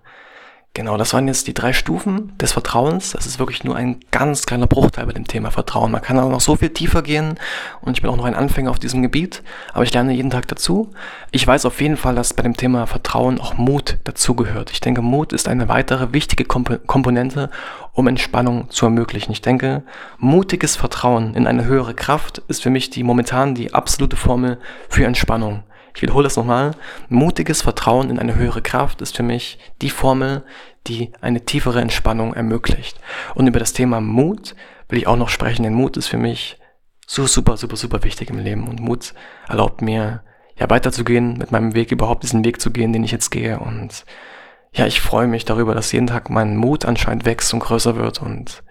Genau, 0.73 0.97
das 0.97 1.13
waren 1.13 1.27
jetzt 1.27 1.47
die 1.47 1.55
drei 1.55 1.73
Stufen 1.73 2.37
des 2.37 2.51
Vertrauens. 2.51 3.11
Das 3.11 3.25
ist 3.25 3.39
wirklich 3.39 3.63
nur 3.63 3.75
ein 3.75 3.99
ganz 4.11 4.45
kleiner 4.45 4.67
Bruchteil 4.67 5.07
bei 5.07 5.13
dem 5.13 5.25
Thema 5.25 5.49
Vertrauen. 5.49 5.91
Man 5.91 6.01
kann 6.01 6.19
aber 6.19 6.29
noch 6.29 6.41
so 6.41 6.57
viel 6.57 6.69
tiefer 6.69 7.01
gehen 7.01 7.35
und 7.81 7.97
ich 7.97 8.01
bin 8.01 8.11
auch 8.11 8.17
noch 8.17 8.25
ein 8.25 8.35
Anfänger 8.35 8.69
auf 8.69 8.77
diesem 8.77 9.01
Gebiet, 9.01 9.41
aber 9.73 9.85
ich 9.85 9.93
lerne 9.93 10.13
jeden 10.13 10.29
Tag 10.29 10.47
dazu. 10.49 10.91
Ich 11.31 11.47
weiß 11.47 11.65
auf 11.65 11.81
jeden 11.81 11.97
Fall, 11.97 12.13
dass 12.13 12.33
bei 12.33 12.43
dem 12.43 12.57
Thema 12.57 12.85
Vertrauen 12.85 13.39
auch 13.39 13.55
Mut 13.55 13.97
dazugehört. 14.03 14.69
Ich 14.69 14.81
denke, 14.81 15.01
Mut 15.01 15.33
ist 15.33 15.47
eine 15.47 15.67
weitere 15.67 16.13
wichtige 16.13 16.45
Komponente, 16.45 17.49
um 17.93 18.07
Entspannung 18.07 18.69
zu 18.69 18.85
ermöglichen. 18.85 19.31
Ich 19.31 19.41
denke, 19.41 19.81
mutiges 20.19 20.75
Vertrauen 20.75 21.33
in 21.33 21.47
eine 21.47 21.65
höhere 21.65 21.95
Kraft 21.95 22.39
ist 22.49 22.61
für 22.61 22.69
mich 22.69 22.91
die 22.91 23.01
momentan 23.01 23.55
die 23.55 23.73
absolute 23.73 24.17
Formel 24.17 24.59
für 24.89 25.05
Entspannung. 25.05 25.63
Ich 25.97 26.03
wiederhole 26.03 26.25
das 26.25 26.35
nochmal. 26.37 26.75
Mutiges 27.09 27.63
Vertrauen 27.63 28.11
in 28.11 28.19
eine 28.19 28.35
höhere 28.35 28.61
Kraft 28.61 29.01
ist 29.01 29.17
für 29.17 29.23
mich 29.23 29.57
die 29.81 29.89
Formel, 29.89 30.43
die 30.85 31.11
eine 31.21 31.43
tiefere 31.43 31.81
Entspannung 31.81 32.35
ermöglicht. 32.35 32.99
Und 33.33 33.47
über 33.47 33.57
das 33.57 33.73
Thema 33.73 33.99
Mut 33.99 34.53
will 34.89 34.99
ich 34.99 35.07
auch 35.07 35.15
noch 35.15 35.29
sprechen, 35.29 35.63
denn 35.63 35.73
Mut 35.73 35.97
ist 35.97 36.05
für 36.05 36.19
mich 36.19 36.59
so 37.07 37.25
super, 37.25 37.57
super, 37.57 37.77
super 37.77 38.03
wichtig 38.03 38.29
im 38.29 38.37
Leben. 38.37 38.67
Und 38.67 38.79
Mut 38.79 39.15
erlaubt 39.47 39.81
mir, 39.81 40.21
ja, 40.55 40.69
weiterzugehen, 40.69 41.35
mit 41.35 41.51
meinem 41.51 41.73
Weg 41.73 41.91
überhaupt 41.91 42.21
diesen 42.21 42.45
Weg 42.45 42.61
zu 42.61 42.69
gehen, 42.69 42.93
den 42.93 43.03
ich 43.03 43.11
jetzt 43.11 43.31
gehe. 43.31 43.59
Und 43.59 44.05
ja, 44.73 44.85
ich 44.85 45.01
freue 45.01 45.25
mich 45.25 45.45
darüber, 45.45 45.73
dass 45.73 45.91
jeden 45.93 46.05
Tag 46.05 46.29
mein 46.29 46.57
Mut 46.57 46.85
anscheinend 46.85 47.25
wächst 47.25 47.55
und 47.55 47.59
größer 47.61 47.95
wird 47.95 48.21
und 48.21 48.61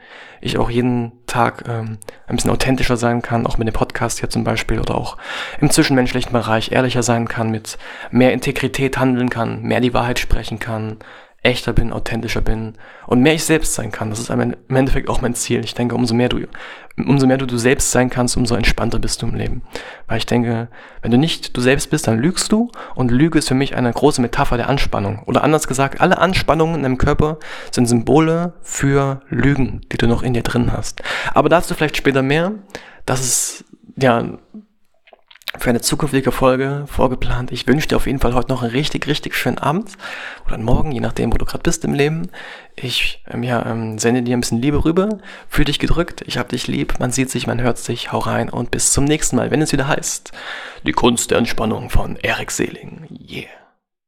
ich 0.40 0.58
auch 0.58 0.70
jeden 0.70 1.12
Tag 1.26 1.64
ähm, 1.68 1.98
ein 2.26 2.36
bisschen 2.36 2.50
authentischer 2.50 2.96
sein 2.96 3.22
kann, 3.22 3.46
auch 3.46 3.58
mit 3.58 3.66
dem 3.66 3.74
Podcast 3.74 4.20
hier 4.20 4.30
zum 4.30 4.44
Beispiel 4.44 4.78
oder 4.78 4.94
auch 4.96 5.16
im 5.60 5.70
zwischenmenschlichen 5.70 6.32
Bereich 6.32 6.72
ehrlicher 6.72 7.02
sein 7.02 7.28
kann, 7.28 7.50
mit 7.50 7.78
mehr 8.10 8.32
Integrität 8.32 8.98
handeln 8.98 9.30
kann, 9.30 9.62
mehr 9.62 9.80
die 9.80 9.94
Wahrheit 9.94 10.18
sprechen 10.18 10.58
kann, 10.58 10.98
echter 11.46 11.72
bin, 11.72 11.92
authentischer 11.92 12.40
bin 12.40 12.74
und 13.06 13.20
mehr 13.20 13.34
ich 13.34 13.44
selbst 13.44 13.74
sein 13.74 13.92
kann. 13.92 14.10
Das 14.10 14.18
ist 14.18 14.30
im 14.30 14.54
Endeffekt 14.68 15.08
auch 15.08 15.20
mein 15.20 15.34
Ziel. 15.34 15.64
Ich 15.64 15.74
denke, 15.74 15.94
umso 15.94 16.14
mehr 16.14 16.28
du, 16.28 16.40
umso 16.96 17.26
mehr 17.26 17.38
du 17.38 17.46
du 17.46 17.56
selbst 17.56 17.90
sein 17.92 18.10
kannst, 18.10 18.36
umso 18.36 18.54
entspannter 18.54 18.98
bist 18.98 19.22
du 19.22 19.26
im 19.26 19.34
Leben. 19.34 19.62
Weil 20.08 20.18
ich 20.18 20.26
denke, 20.26 20.68
wenn 21.02 21.10
du 21.10 21.18
nicht 21.18 21.56
du 21.56 21.60
selbst 21.60 21.88
bist, 21.90 22.06
dann 22.08 22.18
lügst 22.18 22.50
du 22.52 22.70
und 22.94 23.10
Lüge 23.10 23.38
ist 23.38 23.48
für 23.48 23.54
mich 23.54 23.76
eine 23.76 23.92
große 23.92 24.20
Metapher 24.20 24.56
der 24.56 24.68
Anspannung. 24.68 25.22
Oder 25.26 25.44
anders 25.44 25.68
gesagt, 25.68 26.00
alle 26.00 26.18
Anspannungen 26.18 26.76
in 26.76 26.82
deinem 26.82 26.98
Körper 26.98 27.38
sind 27.70 27.86
Symbole 27.86 28.54
für 28.60 29.20
Lügen, 29.28 29.82
die 29.92 29.98
du 29.98 30.06
noch 30.08 30.22
in 30.22 30.34
dir 30.34 30.42
drin 30.42 30.72
hast. 30.72 31.02
Aber 31.32 31.48
dazu 31.48 31.74
vielleicht 31.74 31.96
später 31.96 32.22
mehr. 32.22 32.52
Das 33.04 33.20
ist, 33.20 33.64
ja, 33.96 34.38
für 35.58 35.70
eine 35.70 35.80
zukünftige 35.80 36.32
Folge 36.32 36.84
vorgeplant. 36.86 37.52
Ich 37.52 37.66
wünsche 37.66 37.88
dir 37.88 37.96
auf 37.96 38.06
jeden 38.06 38.18
Fall 38.18 38.34
heute 38.34 38.48
noch 38.48 38.62
einen 38.62 38.72
richtig, 38.72 39.06
richtig 39.06 39.34
schönen 39.34 39.58
Abend 39.58 39.92
oder 40.44 40.54
einen 40.54 40.64
Morgen, 40.64 40.92
je 40.92 41.00
nachdem, 41.00 41.32
wo 41.32 41.36
du 41.36 41.44
gerade 41.44 41.62
bist 41.62 41.84
im 41.84 41.94
Leben. 41.94 42.30
Ich 42.74 43.22
ähm, 43.30 43.42
ja, 43.42 43.64
ähm, 43.66 43.98
sende 43.98 44.22
dir 44.22 44.36
ein 44.36 44.40
bisschen 44.40 44.60
Liebe 44.60 44.84
rüber. 44.84 45.18
Fühl 45.48 45.64
dich 45.64 45.78
gedrückt. 45.78 46.22
Ich 46.26 46.38
hab 46.38 46.48
dich 46.48 46.66
lieb. 46.66 46.94
Man 46.98 47.12
sieht 47.12 47.30
sich, 47.30 47.46
man 47.46 47.60
hört 47.60 47.78
sich. 47.78 48.12
Hau 48.12 48.18
rein 48.18 48.50
und 48.50 48.70
bis 48.70 48.92
zum 48.92 49.04
nächsten 49.04 49.36
Mal, 49.36 49.50
wenn 49.50 49.62
es 49.62 49.72
wieder 49.72 49.88
heißt. 49.88 50.32
Die 50.86 50.92
Kunst 50.92 51.30
der 51.30 51.38
Entspannung 51.38 51.90
von 51.90 52.16
Erik 52.16 52.50
Seeling. 52.50 53.06
Yeah. 53.28 53.55